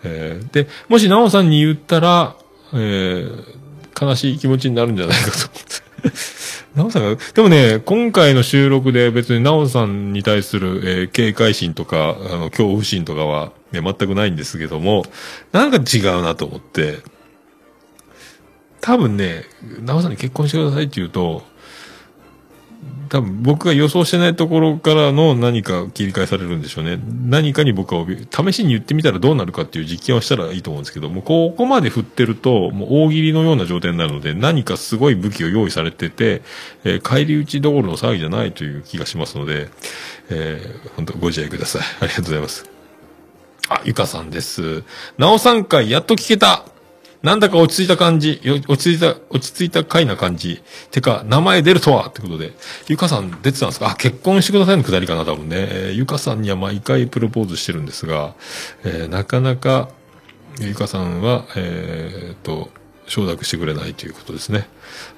[0.04, 2.36] えーで、もし、なおさんに言ったら、
[2.72, 3.66] えー
[3.98, 6.16] 悲しい気持ちになるんじゃないかと思って。
[6.74, 15.04] なおさんが、でもね、今回の収録で別になおさんに対する、えー警戒心とか、あの、恐怖心とかは、ね、全くないんですけども、
[15.52, 16.98] なんか違うなと思って、
[18.82, 19.44] 多分ね、
[19.80, 21.42] なおさんに結婚してくださいって言うと、
[23.08, 26.98] 多分僕が予想してないところからの何か切り替えされるんでしょうね。
[27.24, 36.42] 何かに僕は試しに言ってみたらどうなるかっていう実験をしたらいいと思うんですけど、もうここまで振ってると、もう大喜利のような状態になるので、何かすごい武器を用意されてて、
[36.84, 39.68] えー帰り討ちどころの騒ぎじゃないという気がしますので、
[40.30, 41.82] えー本当ご自愛ください。
[42.00, 42.68] ありがとうございます。
[43.68, 44.82] あ、ゆかさんです。
[45.18, 46.64] なお3回やっと聞けた
[47.26, 50.62] なんだか落ち着いた感じ、落ち着いた、落ち着いた回な感じ。
[50.92, 52.52] てか、名前出るとはってことで。
[52.86, 53.90] ゆかさん出てたんですか？
[53.90, 55.56] あ、結婚してくださいのくだりかな、多分ね。
[55.58, 58.34] えーゆかさんには毎回プロポーズしてるんですが、
[58.84, 59.88] えーなかなか、
[60.60, 62.70] ゆかさんは、えーっと、
[63.08, 64.68] 承諾してくれないということですね。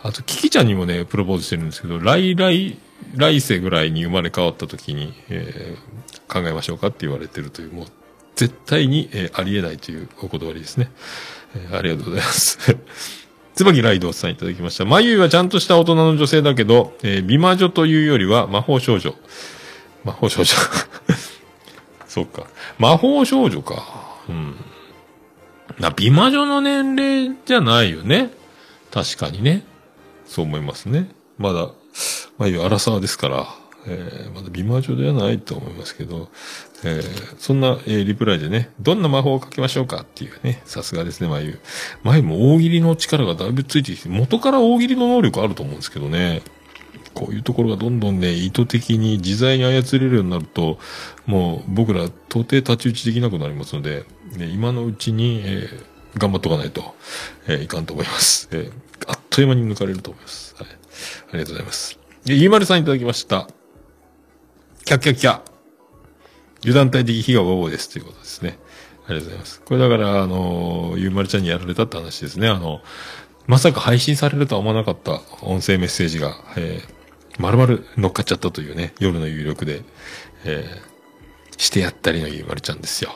[0.02, 2.78] あと、キキちゃんにもね、プロポーズしてるんですけど、来来、
[3.16, 7.86] 来世ぐらいに生まれ変わった時に、えー考えましょうかって言われてるという、もう、
[8.34, 10.90] 絶対に、えーありえないというお断りですね。
[11.56, 12.58] えーありがとうございます。
[13.54, 14.84] 椿ライドさんいただきました。
[14.84, 19.14] まゆいはちゃんとした大人の女性だけど、えー美魔女というよりは魔法少女。
[20.04, 20.54] 魔法少女。
[22.06, 22.44] そうか。
[22.78, 23.82] 魔法少女か。
[24.28, 24.54] うん。
[25.78, 28.30] な、美魔女の年齢じゃないよね。
[28.92, 29.64] 確かにね。
[30.26, 31.10] そう思いますね。
[31.38, 31.70] まだ、
[32.38, 33.46] まゆい荒沢ですから、
[33.88, 36.28] えーまだ美魔女ではないと思いますけど、
[36.84, 41.58] えーそんな、えーリプライでね、どんな魔法をかけましょうかっていうね、さすがですね、まゆ。
[42.02, 46.42] まゆも大喜利の力がだいぶついてきて、元から大喜利の能力あると思うんですけどね、
[47.14, 50.78] こういうところがどんどんね、意図的に自在に操れるようになると、
[51.26, 54.04] もう僕ら到底太刀打ちできなくなりますので、
[54.36, 56.94] ね、今のうちに、えー頑張っとかないと、
[57.46, 58.48] えーいかんと思います。
[58.50, 58.72] えー
[59.06, 60.54] あっという間に抜かれると思います。
[60.58, 60.68] はい。
[60.68, 61.98] ありがとうございます。
[62.24, 63.48] でゆいまるさんいただきました。
[64.88, 65.42] キャッキャッキャ。
[66.62, 68.58] 油断大的非がボボですということですね。
[69.06, 69.60] ありがとうございます。
[69.60, 72.48] これだから、あの、ゆうまるちゃんにやられたって話ですね。
[72.48, 72.80] あの、
[73.46, 76.94] まさか配信されるとは思わなかった音声メッセージが、えー、
[77.38, 79.82] 丸々乗っかっちゃったというね、夜の有力で、
[80.46, 83.10] えー、してやったりのゆうまるちゃんですよ。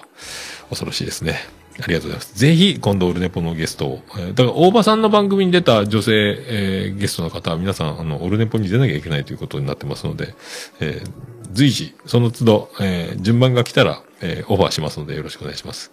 [0.69, 1.41] 恐ろしいですね。
[1.83, 2.39] ありがとうございます。
[2.39, 4.03] ぜひ、今度、オルネポのゲストを。
[4.19, 10.35] えーだから、大場さんの番組に出た女性、えーゲストの方は、皆さん、あの、オルネポに出なきゃいけないということになってますので、
[10.81, 15.93] えー随時、その都度、えー順番が来たら、えーオファーしますので、よろしくお願いします。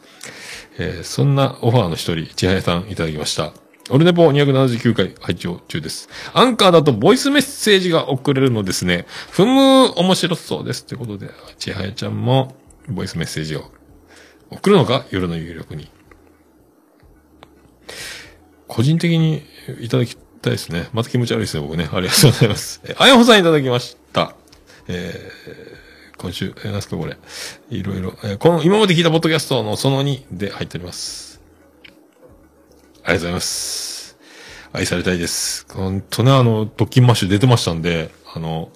[0.78, 3.54] えーそんなオファーの一人、千早さんいただきました。
[3.92, 6.10] オルネポ279回配聴中です。
[6.34, 9.06] アンカーだとボイスメッセージが送れるのですね。
[9.32, 10.86] ふむ、面白そうです。
[10.86, 12.56] ということで、千早ちゃんも
[12.88, 13.64] ボイスメッセージを
[14.52, 15.90] 送るのか夜の有力に。
[18.68, 19.44] 個人的に
[19.80, 20.88] いただきたいですね。
[20.94, 21.90] また気持ち悪いですね、僕ね。
[21.92, 22.82] ありがとうございます。
[22.86, 24.36] え、あやほさんいただきました。
[24.92, 27.16] えー、今週、えー、なんすかこれ。
[27.70, 31.42] いろいろ、えーこの、今まで聞いたポッドキャストのその2で入っております。
[33.04, 34.18] ありがとうございます。
[34.74, 35.68] 愛されたいです。
[35.72, 38.72] 本当ね、あの、特勤マッシュ出てましたんで、あの、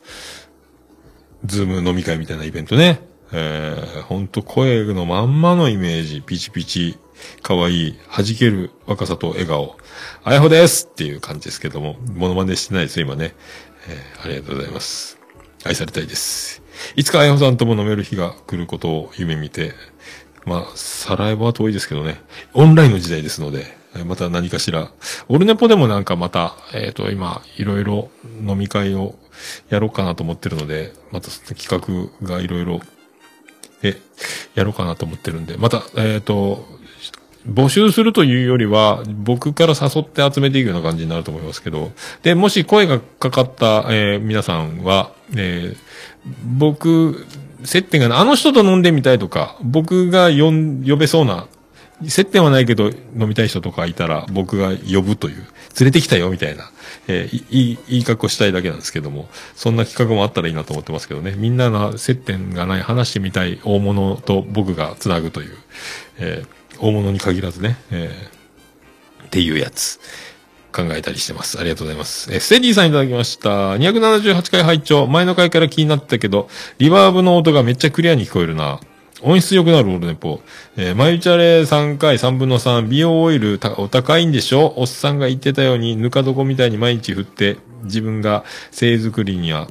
[1.45, 3.01] Zoom 飲み会みたいなイベントね。
[3.31, 6.99] えー、ほんと声のまんまのイメージ、ピチピチ、
[7.41, 9.77] 可愛い、弾ける若さと笑顔。
[10.23, 13.33] あやほですっていう感じですけども、モノマネしてないです、今ね。
[13.87, 15.22] えーありがとうございます。
[15.63, 16.61] 愛されたいです。
[16.95, 19.73] いつかあやほさんとも飲める日が来ることを夢見て、
[20.45, 22.21] まあ、サラエボは遠いですけどね、
[22.53, 23.65] オンラインの時代ですので、
[24.05, 24.91] また何かしら、
[25.29, 28.09] オルネポでもなんかまた、えっ、と、今、いろいろ
[28.45, 29.15] 飲み会を
[29.69, 31.67] やろうかなと思ってるので、また企
[32.21, 32.81] 画がいろいろ、
[33.83, 34.01] え、
[34.55, 36.65] やろうかなと思ってるんで、また、えっ、と、
[37.47, 41.91] 募集するというよりは、僕から誘って集めていくような感じになると思いますけど、
[42.21, 45.77] で、もし声がかかった、えー皆さんは、えー
[46.57, 47.25] 僕、
[47.65, 51.47] 接点がない、あの人と飲んでみたいとか、僕が呼ん、呼べそうな、
[52.07, 55.45] 接点はないけど飲みたい人とかいたら、僕が呼ぶという、
[55.79, 56.71] 連れてきたよみたいな、
[57.09, 65.57] えーいいい、い格好したいだけなんですけども、そんな企画もあったらいいなと思ってますけどね、みんなが接点がない話してみたい大物と僕がつなぐという、
[66.19, 69.99] えー大物に限らずね、えーっていうやつ。
[70.75, 71.59] 考えたりしてます。
[71.59, 72.33] ありがとうございます。
[72.33, 73.75] えーステディさんいただきました。
[73.75, 78.79] 278回拝聴前の回から気になってたけど、リバーブの音がめっちゃクリアに聞こえるな。
[79.21, 80.41] 音質良くなるオールネポ。
[80.75, 84.73] えー、マユチャレ3回3分の3、美容オイルお高いんでしょ？
[84.75, 89.69] おっさんが言ってたように、ぬか床みたいに毎日振って、自分が製作りには、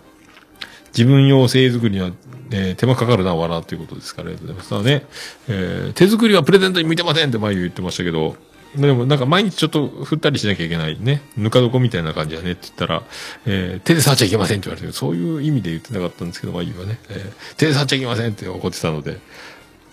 [0.97, 2.11] 自分用製作りには、
[2.51, 4.71] えー手間かかるな、わらということですから、ありがとうございます。
[4.71, 5.07] ただね、
[5.49, 8.37] えー手作りはプレゼントに向いてませんって前言ってましたけど、
[8.77, 11.23] でもなんか毎日ちょっと振ったりしなきゃいけないね。
[11.37, 13.03] ぬか床みたいな感じだねって言ったら、
[13.47, 16.99] えー手で触っちゃいけませんって言われて、そういう意味で言ってなかったんですけど、まあいいわね。
[17.09, 19.19] えー手で触っちゃいけませんって怒ってたので、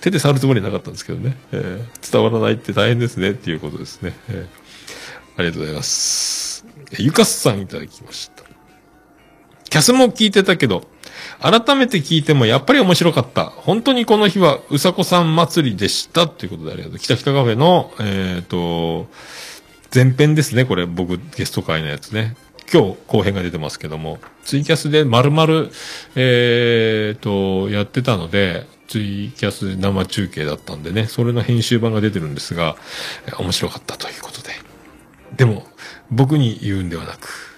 [0.02, 1.38] 手で触るつもりなかったんですけどね。
[1.52, 4.14] えー伝わらないって大変ですねっていうことですね。
[4.30, 4.48] えー
[5.38, 6.66] ありがとうございます。
[6.98, 8.49] ゆかすさんいただきました。
[9.70, 10.84] キャスも聞いてたけど、
[11.42, 13.46] 改めて聞いてもやっぱり面白かった。
[13.46, 16.28] 本当にこの日はうさこさん祭りでした。
[16.28, 17.00] ということでありがとう。
[17.00, 19.08] 北北カフェの、えっ、と、
[19.94, 20.66] 前編ですね。
[20.66, 22.36] これ僕ゲスト会のやつね。
[22.72, 25.70] 今日後編が出てますけども、ツイキャスで丸々、
[26.16, 32.76] えっ、と、やってたので、ツイキャス生中継だったんでね、それの編集版が出てるんですが、
[33.40, 34.50] 面白かったということで。
[35.38, 35.66] でも、
[36.12, 37.49] 僕に言うんではなく、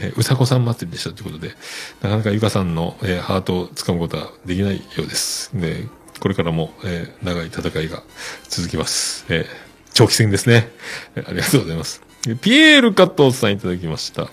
[0.00, 1.54] えうさこさん祭りでしたということで、
[2.02, 5.50] なかなかゆかさんの、えーハートを掴むことはできないようです。
[5.54, 5.84] で、
[6.20, 8.02] これからも、えー長い戦いが
[8.48, 9.24] 続きます。
[9.28, 9.46] えー
[9.94, 10.70] 長期戦ですね、
[11.16, 12.02] えーありがとうございます。
[12.42, 14.28] ピエール加藤さんいただきました。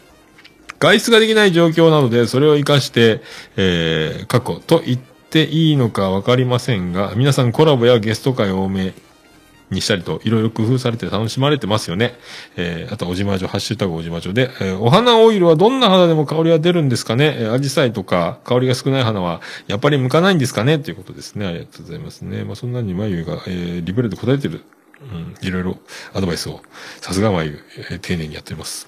[0.80, 3.22] 外出ができない状況なので、それを活かして、
[3.56, 8.94] えー過去と言っていいのかわかりませんが、皆さんコラボやゲスト会多め
[9.72, 12.18] にしたりと、いろいろ工夫されて楽しまれてますよね。
[12.56, 21.46] えー、あと、おじまじょ、ハッシュタグおじまじょで、えーお花オイルはどんな花でも香りは出るんですかねえー、アジサイとか、香りが少ない花は、やっぱり向かないんですかねということですね。
[21.46, 22.44] ありがとうございますね。
[22.44, 24.64] まあ、そんなに眉が、えー、リベルで答えてる、
[25.02, 25.78] うん、いろいろ
[26.14, 26.62] アドバイスを、
[27.02, 27.60] さすが眉、
[27.92, 28.88] えー丁寧にやっております。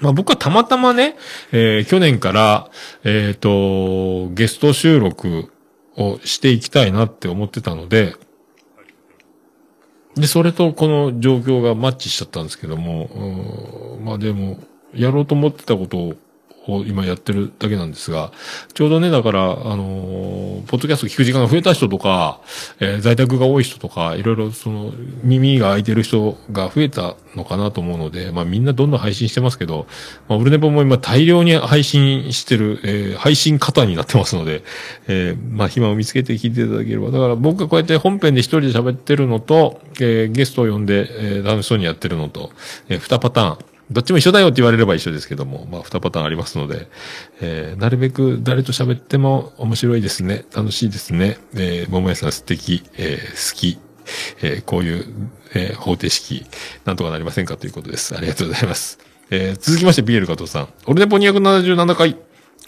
[0.00, 1.16] まあ僕はたまたまね、
[1.52, 2.70] えー去年から、
[3.04, 5.50] えっ、と、ゲスト収録
[5.96, 8.14] をしていきたいなって思ってたので、
[10.18, 14.58] で、それとこの状況がマッチしちゃったんですけども、まあでも、
[14.94, 16.14] やろうと思ってたことを
[16.68, 18.30] を今やってるだけなんですが、
[18.74, 22.40] ちょうどね、だから、あのーポッドキャスト聞く時間が増えた人とか、
[22.80, 24.92] えー在宅が多い人とか、いろいろその、
[25.22, 29.86] 耳が開いてる人が増えたのかなと思うので、まあみんなどんどん配信してますけど、
[30.28, 34.62] まあ、オルネポも今大量に配信してる、えー配信型になってますので、
[35.06, 37.10] えーまあ暇を見つけて聞いていただければ。
[37.10, 42.50] だから僕がこうやって本編で一人で喋ってるのと、えーゲストを呼んで、えー楽しそうにやってるのと、
[42.88, 43.67] えー二パターン。
[43.90, 46.88] どっちも一緒だよって言われれば一緒ですけども、まあ二パターンありますので、
[47.40, 50.44] えーなるべく誰と喋っても面白いですね。
[50.54, 51.38] 楽しいですね。
[51.54, 53.78] えー、桃屋さん素敵、えー好き。
[54.42, 55.04] えーこういう、
[55.54, 56.44] えー方程式、
[56.84, 58.16] なんとかなりませんかということです。
[58.16, 58.98] ありがとうございます。
[59.30, 60.68] えー続きまして、ビエル加藤さん。
[60.86, 62.16] オルネポ277回。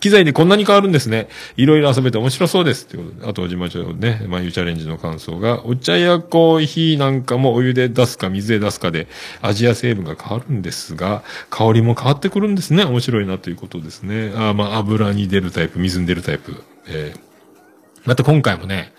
[0.01, 1.29] 機材でこんなに変わるんですね。
[1.57, 2.87] いろいろ遊べて面白そうです。
[2.87, 3.31] ということで。
[3.31, 9.07] あと、おじまちょね、眉チャレンジの感想が、お茶やコーヒーなんかもお湯で出すか水で出すかで
[9.43, 12.85] 味や成分が変わるんですが、香りも変わってくるんですね。
[12.85, 14.33] 面白いなということですね。
[14.35, 16.63] あまあ、油に出るタイプ、水に出るタイプ。
[16.89, 17.21] えー
[18.07, 18.95] また今回もね、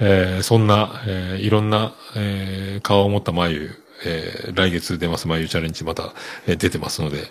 [0.00, 3.70] えーそんな、えーいろんな、えー顔を持った眉、
[4.06, 6.14] えー来月出ます眉チャレンジまた、
[6.46, 7.24] えー出てますので、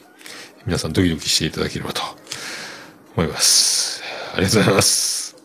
[0.68, 2.02] 皆さんドキドキしていただければと
[3.20, 4.02] 思います。
[4.34, 5.36] ありがとうございます。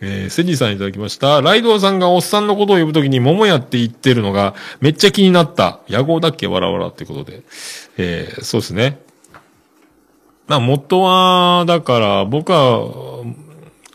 [0.00, 1.42] えー、セジさんいただきました。
[1.42, 5.80] ライドウさんがおっさんのことを呼ぶときに桃屋って言ってるのがめっちゃ気になった。
[5.88, 6.46] 野号だっけ？
[6.46, 7.42] わらわらってことで。
[7.98, 9.00] えーそうですね。
[10.46, 13.24] まあ、元は、だから、僕は、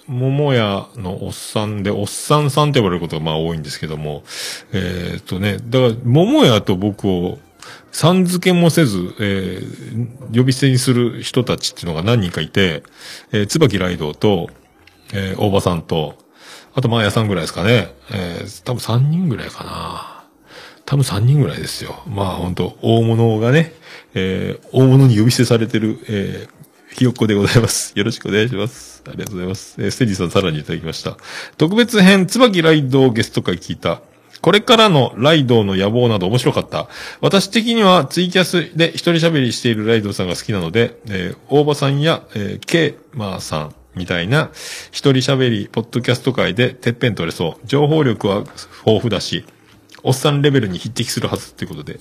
[0.08, 4.24] 桃屋のおっさんで、おっさんさんって呼ばれることがまあ多いんですけども、
[4.72, 7.40] えーっとね、だから、桃屋と僕を、
[7.96, 12.84] さん付けもせず、えー呼び捨てにする人たちっていうのが何人かいて、
[13.32, 14.50] えー、椿ライドと、
[15.14, 16.18] えー大場さんと、
[16.74, 17.94] あと、まあ、屋さんぐらいですかね。
[18.12, 20.26] えー多分3人ぐらいかな。
[20.86, 22.04] 多分3人ぐらいですよ。
[22.06, 23.72] まあ、本当大物がね、
[24.14, 27.94] えー大物に呼び捨てされてる、えーひよっこでございます。
[27.98, 29.04] よろしくお願いします。
[29.08, 29.76] ありがとうございます。
[29.80, 31.16] えーステージさんさらにいただきました。
[31.58, 34.02] 特別編、椿ライドをゲスト会聞いた。
[34.42, 36.88] これからのライドの野望など面白かった。
[37.22, 44.52] 私的にはツイキャスで一人喋りしているライドさんが好きなので、えー大場さんや、えー、ケーマーさんみたいな
[44.92, 47.68] 一人喋り、ポッドキャスト界でてっぺん取れそう。
[47.68, 48.44] 情報力は
[48.86, 49.46] 豊富だし、
[50.04, 52.00] おっさんレベルに匹敵するはずっていうことで、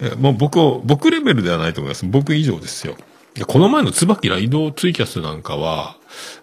[0.00, 2.06] えーもう僕を、僕レベルではないと思います。
[2.06, 2.96] 僕以上ですよ。
[3.34, 5.96] でこの前の椿ライドツイキャスなんかは、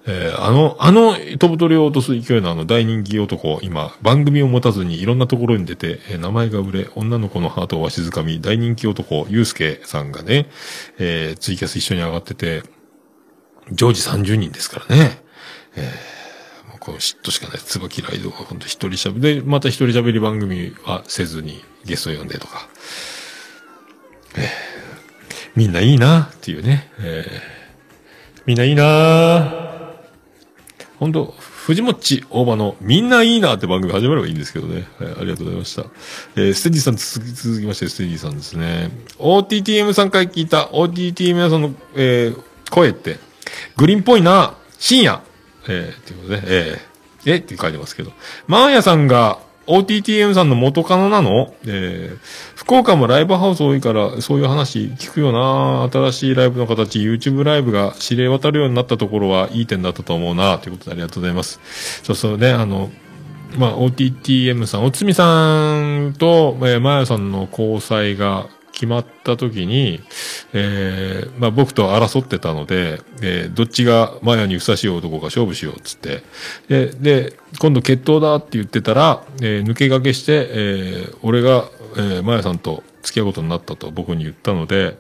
[0.06, 10.50] えーあの、あの、飛ぶ鳥を落とす勢いのあの大人気男、今、番組を持たずにいろんなところに出て、えー名前が売れ、女の子のハートをわしづかみ、大人気男、ゆうすけさんがね、
[11.00, 12.64] えーツイキャス一緒に上がってて、
[13.72, 15.24] 常時30人ですからね。
[15.78, 17.60] えーもうこの嫉妬しかない。
[17.60, 22.68] 椿ライドが本当一人喋り、で、また一人喋り番組はせずにゲスト呼んでとか。
[24.36, 24.71] えー
[25.56, 26.90] みんないいなっていうね。
[27.00, 27.62] えー
[28.48, 29.94] みんないいな
[30.98, 34.88] 本当藤もっち大場のみんないいなって番組始まればいいんですけどね。
[34.98, 35.84] はい、ありがとうございました。
[36.36, 38.90] えーステージさん続き、続きまして、ステージさんですね。
[39.20, 43.20] OTTM3 回聞いた OTTM さんの、えー声って、
[43.78, 45.22] グリーンっぽいな深夜
[45.68, 48.12] えー、っていうことで、えー、えって書いてますけど。
[48.48, 49.40] マーヤさんが
[49.72, 52.18] OTTM さんの元カノなのえー、
[52.56, 61.60] 福岡もライブハウス多いから、そういう話聞くよな新しいライブの形、YouTube ライブが知れ渡るようになったところはいい点だったと思うなということでありがとうございます。
[62.04, 62.92] そうそうね、あの、
[63.58, 68.48] まあ、OTTM さん、おつみさんと、えー、まやさんの交際が
[68.82, 70.02] 決まった時に、
[70.54, 76.24] えーまあ、僕と争ってたので、えーどっちがマヤにふさしい男か勝負しようっつって、
[76.68, 81.66] で、で、今度決闘だって言ってたら、えー抜け駆けして、えー俺が、
[81.96, 84.98] えーマヤさんと付き合うことになったと僕に言ったので、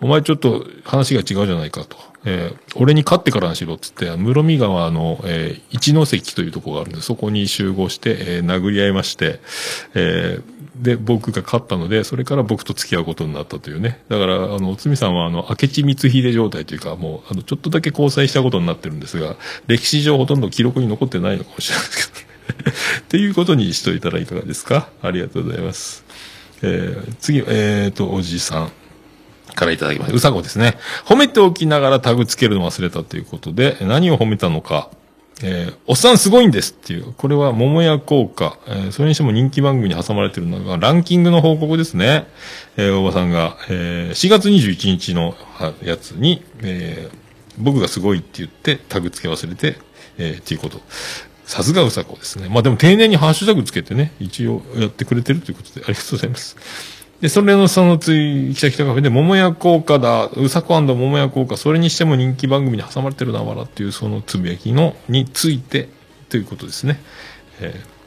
[0.00, 1.96] お前ちょっと話が違うじゃないかと。
[2.24, 9.40] えー俺に勝ってからにしろっつって、室見川の、えー一ノ関というとこがあるんで、そこに集合して、えー殴り合いまして、
[9.94, 14.00] えーで、僕が勝ったので、それから僕と付き合うことになったというね。
[14.08, 19.34] だから、あの、おつみさんは、あの、明智光秀状態というか、もう、あの、ちょっとだけ交際したことになってるんですが、
[19.66, 22.20] 歴史上ほとんど記録に残ってないのかもしれないですけ
[22.62, 24.88] ど、ね、 っていうことにしといたらいかがですか？
[25.02, 26.04] ありがとうございます。
[26.62, 28.72] えー、次、えーと、おじさん。
[29.54, 30.16] からいただきました。
[30.16, 30.78] うさこですね。
[31.04, 34.88] 褒めておきながらタグつけるの忘れたということで、何を褒めたのか。
[35.42, 37.12] えーおっさんすごいんですっていう。
[37.12, 38.58] これは桃屋効果。
[38.66, 42.26] えーそれにしても人気番組に挟まれてるのが、ランキングの報告ですね。
[42.76, 45.34] えー、おばさんが、えー4月21日の
[45.82, 47.18] やつに、えー
[47.60, 49.78] 僕がすごいって言ってタグつけ忘れて、
[50.16, 50.80] えーっていうこと。
[51.48, 52.50] さすがうさこですね。
[52.50, 56.56] まあでも丁寧にハッシュタグつけてね、一応やってくれてるということでありがとうございます。
[57.22, 65.88] で、それのそのつい、きたきたカフェで、桃屋効果だ、うさこ桃屋効果、それにしても人気番組に挟まれてるな、わらっていうそのつぶやきの、について、
[66.28, 67.00] ということですね。
[67.60, 67.98] えー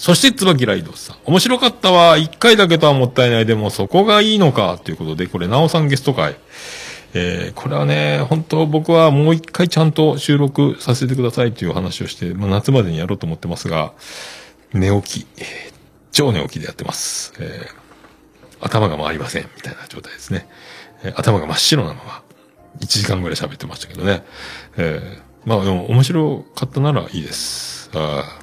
[0.00, 1.16] そして、椿ライドさん。
[1.24, 2.16] 面白かったわ。
[2.16, 3.46] 一回だけとはもったいない。
[3.46, 4.78] でも、そこがいいのか。
[4.84, 6.36] ということで、これ、なおさんゲスト会。
[7.20, 13.92] えーこれはね、本当僕はもう一回ちゃんと収録させてくださいという話をして、まあ、夏までにやろうと思ってますが、
[14.72, 15.26] 寝起き、
[16.12, 17.34] 超寝起きでやってます。
[17.40, 17.78] えー
[18.60, 20.48] 頭が回りません、みたいな状態ですね。
[21.04, 22.22] えー頭が真っ白なまま、
[22.80, 24.24] 1時間ぐらい喋ってましたけどね。
[24.76, 27.90] えーまあでも面白かったならいいです。
[27.94, 28.38] あ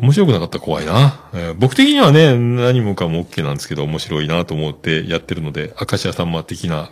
[0.00, 1.28] 面白くなかったら怖いな。
[1.34, 6.90] えー僕的にはね、何もかも OK なんですけど、面白いなと思ってやってるので、明石家さんま的な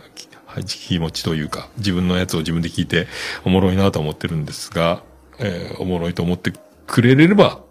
[0.65, 3.07] 気持ちというか、自分のやつを自分で聞いて
[3.45, 5.03] おもろいなと思ってるんですが、
[5.39, 6.51] えーおもろいと思って
[6.85, 7.61] くれれば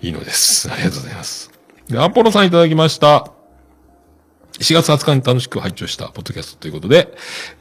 [0.00, 0.68] いいのです。
[0.72, 1.50] ありがとうございます。
[1.88, 3.30] で、アポロさんいただきました。
[4.58, 7.12] 4月20日に楽しく拝聴したポッドキャストということで、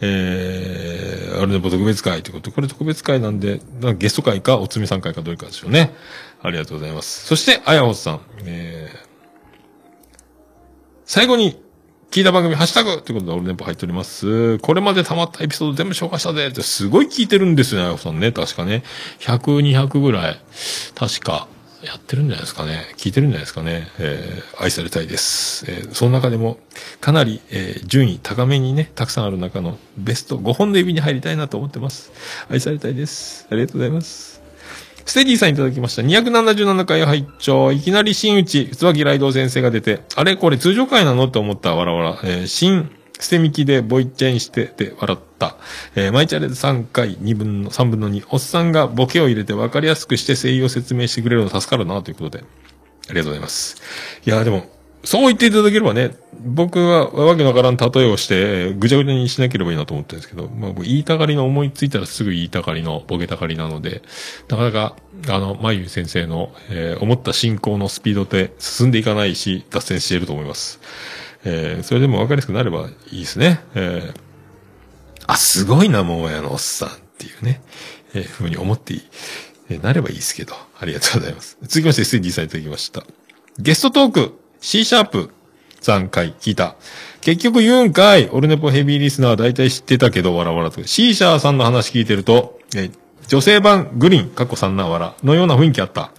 [0.01, 5.93] えー、あれでも特別会ということで、これ特別会なんで、なんかゲスト会か、おつみさん会かどれかでしょうね。
[6.43, 7.25] ありがとうございます。
[7.25, 8.97] そして、あやほさん、えー、
[11.05, 11.61] 最後に、
[12.11, 14.59] 聞いた番組、ハッシュタグということで、オルネポ入っております。
[14.59, 18.33] これまで溜まったエピソード全部紹介したでって、すごい聞いてるんですよね、あやほさんね。
[18.33, 18.83] 確かね。
[19.19, 20.41] 100、200ぐらい。
[20.93, 21.47] 確か、
[21.83, 22.85] やってるんじゃないですかね。
[22.97, 23.87] 聞いてるんじゃないですかね。
[23.97, 25.65] えー、愛されたいです。
[25.69, 26.57] えー、その中でも、
[26.99, 32.11] かなり、えー、順位高めにね、たくさんある中のベスト5本の指に入りたいなと思ってます。
[32.49, 33.47] 愛されたいです。
[33.49, 34.30] ありがとうございます。
[35.05, 36.01] ステディさんいただきました。
[36.01, 41.75] 277回拝聴いきなり新内、椿ライド先生が出て、あれこれ通常回なのって思った。
[41.75, 42.19] わらわら。
[42.23, 45.55] えー、新、捨てみきでボイチェンしてて笑った。
[45.95, 48.25] えー、マイチャレで3回、2分の、3分の2。
[48.29, 52.43] おっさんがボケを入れて分かりやすくして声優を説明してくれるの助かるなということで。
[53.09, 53.81] ありがとうございます。
[54.25, 54.69] いや、でも、
[55.03, 64.03] そう言っていただければね、僕はわけのわからん例えをして、ぐちゃぐちゃにしなければいいなと思ってるんですけど、まあ、僕言いたがりの思いついたらすぐ言いたがりのボケたがりなので、
[64.47, 64.95] なかなか、
[65.27, 70.79] あの、まゆ先生の、えー思った進行のスピードで進んでいかないし、脱線していると思います。
[71.45, 73.61] えーそれでもわかりやすくなればいいですね。
[73.73, 74.19] えー
[75.25, 77.61] あ、すごいな、桃屋のおっさんっていうね、
[78.13, 79.01] えーふうに思っていい、
[79.69, 81.57] えーなればいいですけど、ありがとうございます。
[81.63, 83.03] 続きまして、SD さんいただきました。
[83.57, 85.31] ゲストトーク、C シャープ
[85.81, 86.75] 3回聞いた。
[87.21, 88.29] 結局言うんかい。
[88.29, 90.83] オルネポヘビーリスナーは大体知ってたけど、わらわらと。
[90.85, 92.91] シーシャーさんの話聞いてると、え
[93.27, 96.11] 女性版グリーン、過去3なわらのような雰囲気あった。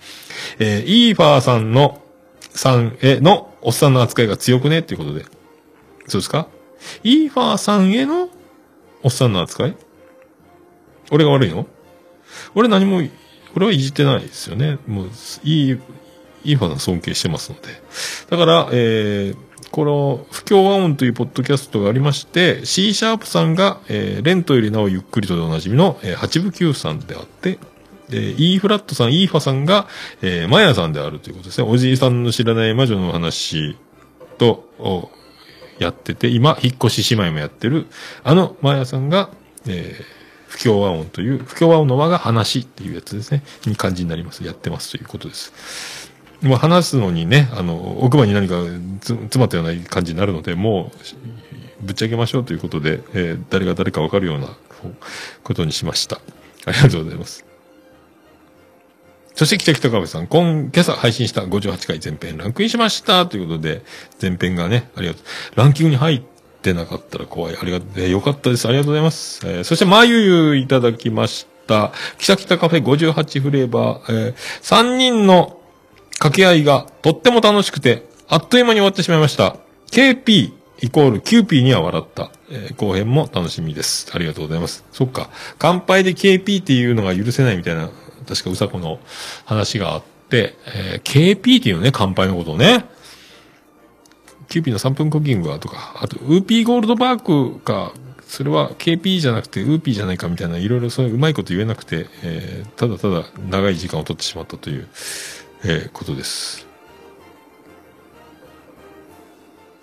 [0.59, 2.03] えーイーファーさんの、
[2.51, 4.81] さんへのおっさんの扱いが強くね？
[4.81, 5.25] っていうことで。
[6.09, 6.49] そうですか？
[7.05, 8.29] イーファーさんへの
[9.05, 9.77] おっさんの扱い？
[11.13, 11.67] 俺が悪いの？
[12.57, 13.03] 俺何も、
[13.55, 14.79] 俺はいじってないですよね。
[14.89, 15.11] もう、
[15.45, 15.79] いい、
[16.45, 17.69] イーファーさん尊敬してますので。
[18.31, 19.37] だから、えー、
[19.71, 27.59] この、不協和音というポッドキャストがありまして、C シャープさんが、えー、レントよりなおゆっくりとでおなじみの、えー、8部9さんであって、
[28.11, 29.89] えー、E フラットさん、イーファさんが、
[30.21, 31.67] えー、マヤさんであるということですね。
[31.69, 33.77] おじいさんの知らない魔女の話
[34.39, 35.11] と、お
[35.79, 37.87] やってて、今、引っ越し姉妹もやってる、
[38.25, 39.31] あのマヤさんが、
[39.67, 40.05] えー、
[40.49, 43.43] 不協和音という、不協和音の和が話っていうやつですね。
[43.67, 44.45] に感じになります。
[44.45, 46.02] やってますということです。
[46.43, 48.63] もう話すのにね、あの、奥歯に何か
[49.01, 50.91] 詰まったような感じになるので、も
[51.83, 54.49] う、ぶっちゃけましょうということで、えー誰が誰かわかるような
[55.43, 56.21] ことにしました。
[56.67, 57.45] ありがとうございます。
[59.35, 63.83] そして、北北川さん、今、今朝配信した58回前編ランクインしましたということで、
[64.21, 65.23] 前編がね、ありがとう。
[65.57, 66.23] ランキングに入っ
[66.61, 67.57] てなかったら怖い。
[67.61, 67.89] ありがとう。
[67.97, 68.67] えーよかったです。
[68.67, 69.41] ありがとうございます。
[69.45, 70.21] えーそして、まゆ
[70.51, 71.93] ゆいただきました。
[72.19, 75.59] 北北カフェ58フレーバー、えー3人の
[76.23, 79.57] 掛け合いがとっても楽しくて、あっという間に終わってしまいました。
[79.91, 82.31] KP イコール QP には笑った。
[82.49, 84.09] えー後編も楽しみです。
[84.15, 84.85] ありがとうございます。
[84.93, 85.31] そっか。
[85.59, 87.91] 乾杯で KP っていうのが許せないみたいな、
[88.29, 89.01] 確かうさこの
[89.47, 92.85] 話があって、えー KP っていうね、乾杯のことをね。
[94.49, 97.93] キューピーの3分クッキングはとか、あと、ウーピーゴールドバークか、
[98.29, 104.89] それは KP じゃなくてウーピーじゃないかみたいな、いろいろそういううまいこと言えなくて、えーただただ長い時間を取ってしまったという、
[105.65, 106.67] えーことです。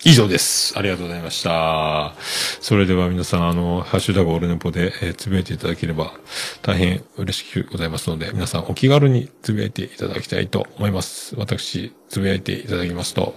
[0.06, 0.78] 以上です。
[0.78, 2.14] ありがとうございました。
[2.62, 6.14] それでは皆さん、あの、ハッシュタグオルネポで、えーつぶやいていただければ
[6.62, 11.36] 大変嬉しくございますので、皆さんお気軽につぶやいていただきたいと思います。
[11.38, 13.36] 私、つぶやいていただきますと、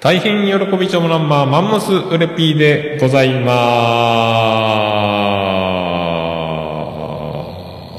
[0.00, 3.52] 大変喜びちょもナンバーマンモスウレピーでございま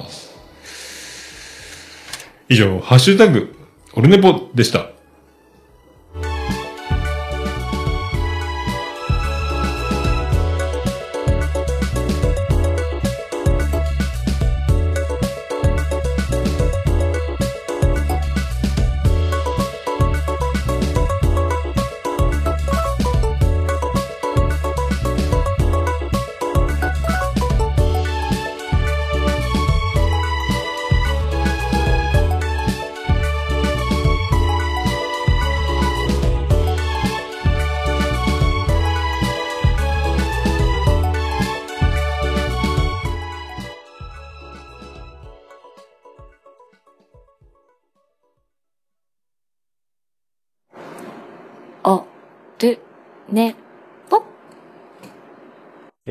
[0.06, 0.34] ーす。
[2.50, 3.56] 以上、ハッシュタグ、
[3.96, 4.93] オルネポでした。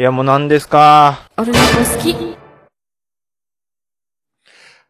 [0.02, 1.28] いや、もう何ですか？
[1.36, 1.64] オルネポ
[1.96, 2.12] 好き。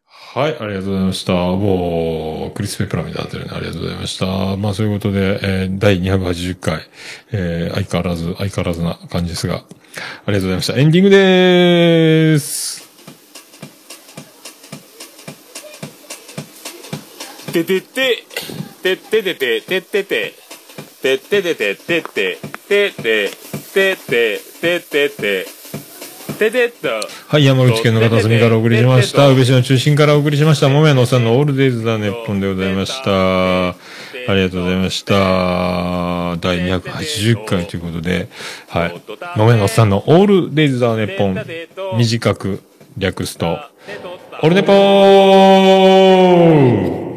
[0.09, 1.35] はい、ありがとうございました。
[1.35, 3.51] もう、クリス・ペプラみたいになってるね。
[3.55, 4.57] ありがとうございました。
[4.57, 6.89] まあ、そういうことで、えー第280回、
[7.31, 10.79] えー相変わらず、相変わらずな感じですが、ありがとうございました。
[10.79, 12.89] エンディングでーす。
[17.53, 18.25] ててて、
[18.83, 20.35] てっててて、てってて、
[21.03, 23.31] てっててて、てって、てって、
[23.73, 25.47] てって、てってて、
[26.39, 26.89] ててっと。
[27.29, 29.29] はい、山口県の片隅からお送りしました。
[29.29, 30.69] 宇部市の中心からお送りしました。
[30.69, 33.71] もめやのさんのオールデイズ・ザ・ネッポンでございました。
[33.71, 33.75] あ
[34.29, 35.15] りがとうございました。
[36.41, 38.29] 第280回ということで、
[38.69, 39.01] はい。
[39.39, 41.39] もめやのさんのオールデイズ・ザ・ネッポン、
[41.97, 42.61] 短く
[42.99, 43.59] 略すと、
[44.43, 47.12] オルネポー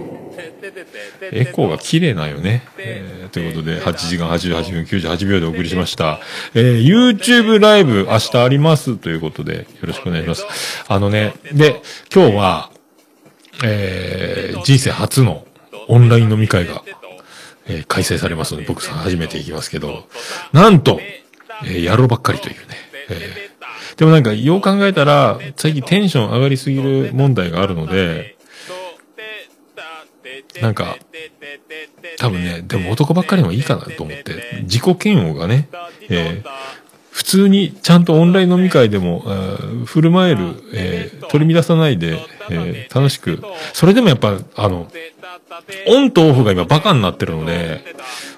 [1.31, 2.63] エコーが綺麗なんよね。
[2.77, 6.19] えーということで、8時間88分98秒でお送りしました。
[6.53, 10.45] えー YouTube ライブ明日ありますということで、よろしくお願いします。
[10.87, 11.81] あのね、で、
[12.13, 12.69] 今日は、
[13.63, 15.45] えー人生初の
[15.87, 16.81] オンライン飲み会が、
[17.67, 20.07] えー開催されますので、僕さん初めて行きますけど、
[20.53, 20.99] なんと、
[21.65, 22.61] えー野郎ばっかりというね。
[23.09, 23.55] えー
[23.95, 28.34] でもなんか、よう考えたら、最近テンション上がりすぎる問題があるので、
[30.61, 30.97] なんか、
[32.17, 35.69] 多分ね、でも男ばっかりの方がいいかなと思って、自己嫌悪がね、
[36.09, 36.49] えー
[37.15, 42.19] 普通にちゃんとオンライン飲み会でも、えー振る舞える、えー取り乱さないで、
[42.49, 43.41] えー楽しく、
[43.73, 44.91] それでもやっぱ、あの、
[45.87, 47.81] オンとオフが今バカになってるので、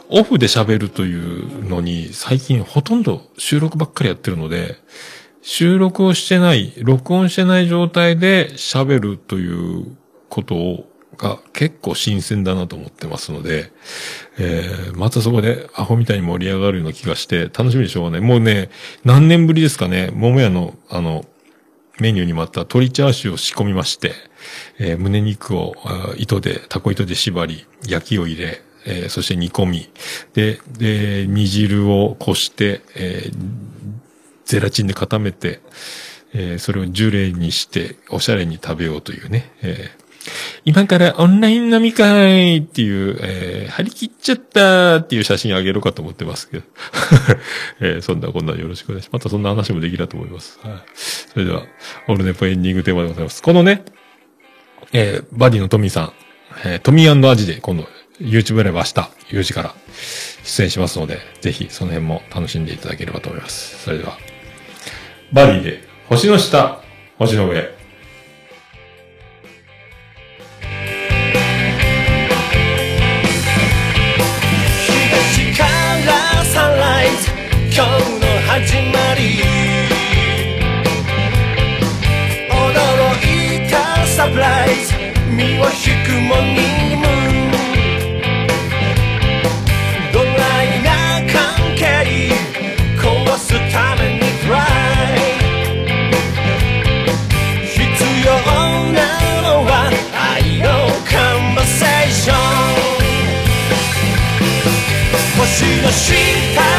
[0.09, 4.75] オフで喋るというのに、最近ほとんど収録ばっかりやってるので、
[5.41, 9.97] 収録をしてない、録音してない状態で喋るという
[10.29, 10.85] ことを、
[11.17, 13.71] が結構新鮮だなと思ってますので、
[14.37, 18.21] えー、またそこでアホみたいに盛り上がるような気がして、楽しみでしょうがない。
[18.21, 18.69] もうね、
[19.03, 21.25] 何年ぶりですかね、桃屋の、あの、
[21.99, 24.13] メニューにもあった鶏チャーシューを仕込みまして、
[24.77, 25.73] えー胸肉を
[26.17, 29.89] 糸で、タコ糸で縛り、焼きを入れ、えーそして煮込み、
[30.33, 33.37] で、で、煮汁をこして、えー
[34.45, 35.59] ゼラチンで固めて、
[36.33, 40.06] えーそれをジュレにして、おしゃれに食べようというね、えー
[40.65, 46.63] 今からオンライン飲み会っていう、えー張り切っちゃったっていう写真あげようかと思ってますけど。
[47.81, 49.13] えーそんなこんなよろしくお願いします。
[49.13, 50.59] またそんな話もできると思います。
[50.63, 50.73] はい。
[50.95, 51.63] それでは、
[52.07, 53.41] オールネポエンディングテーマでございます。
[53.41, 53.83] このね、
[54.93, 56.13] えーバディのトミーさん、
[56.65, 57.87] えートミーアジで今度
[58.19, 58.93] YouTube ライブ明日
[59.31, 59.75] 4時から
[60.43, 63.83] 出演しますので、ぜひその辺も楽しんでいただければと思います。
[63.83, 64.17] それでは、
[65.31, 66.81] バディで星の下、
[67.19, 67.76] 星の上。
[78.67, 79.21] 始まり
[82.49, 82.51] 驚
[83.63, 84.93] いたサプライズ
[85.31, 87.07] 身を引くも任務
[90.11, 90.89] ドライな
[91.31, 91.37] 関
[91.77, 91.79] 係
[92.99, 95.17] 壊すためにフライ
[97.63, 97.77] 必
[98.25, 98.29] 要
[98.91, 98.99] な
[99.43, 99.71] のは
[100.13, 100.67] 愛の
[101.09, 101.15] カ
[101.53, 102.35] ンバセーション
[105.37, 105.47] 星
[105.81, 106.76] の下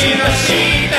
[0.00, 0.89] 星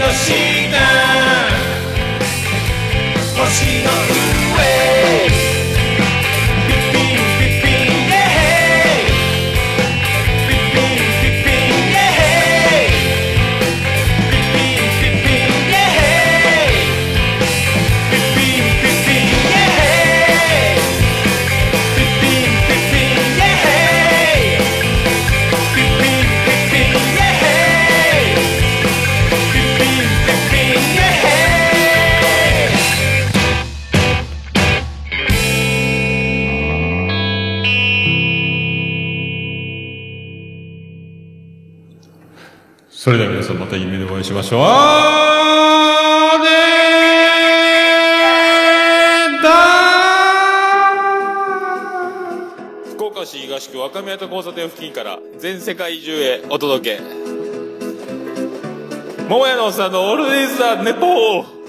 [0.00, 0.78] の下。
[3.36, 3.90] 星の
[5.44, 5.49] 上。
[44.20, 44.60] いしましょう。
[44.64, 49.50] あーねーだ。
[52.94, 57.02] 福岡市東区若宮と交差点付近から全世界中へお届け。
[59.28, 61.59] 桃屋のおっさんのオールディーズ・ザ・ネポー。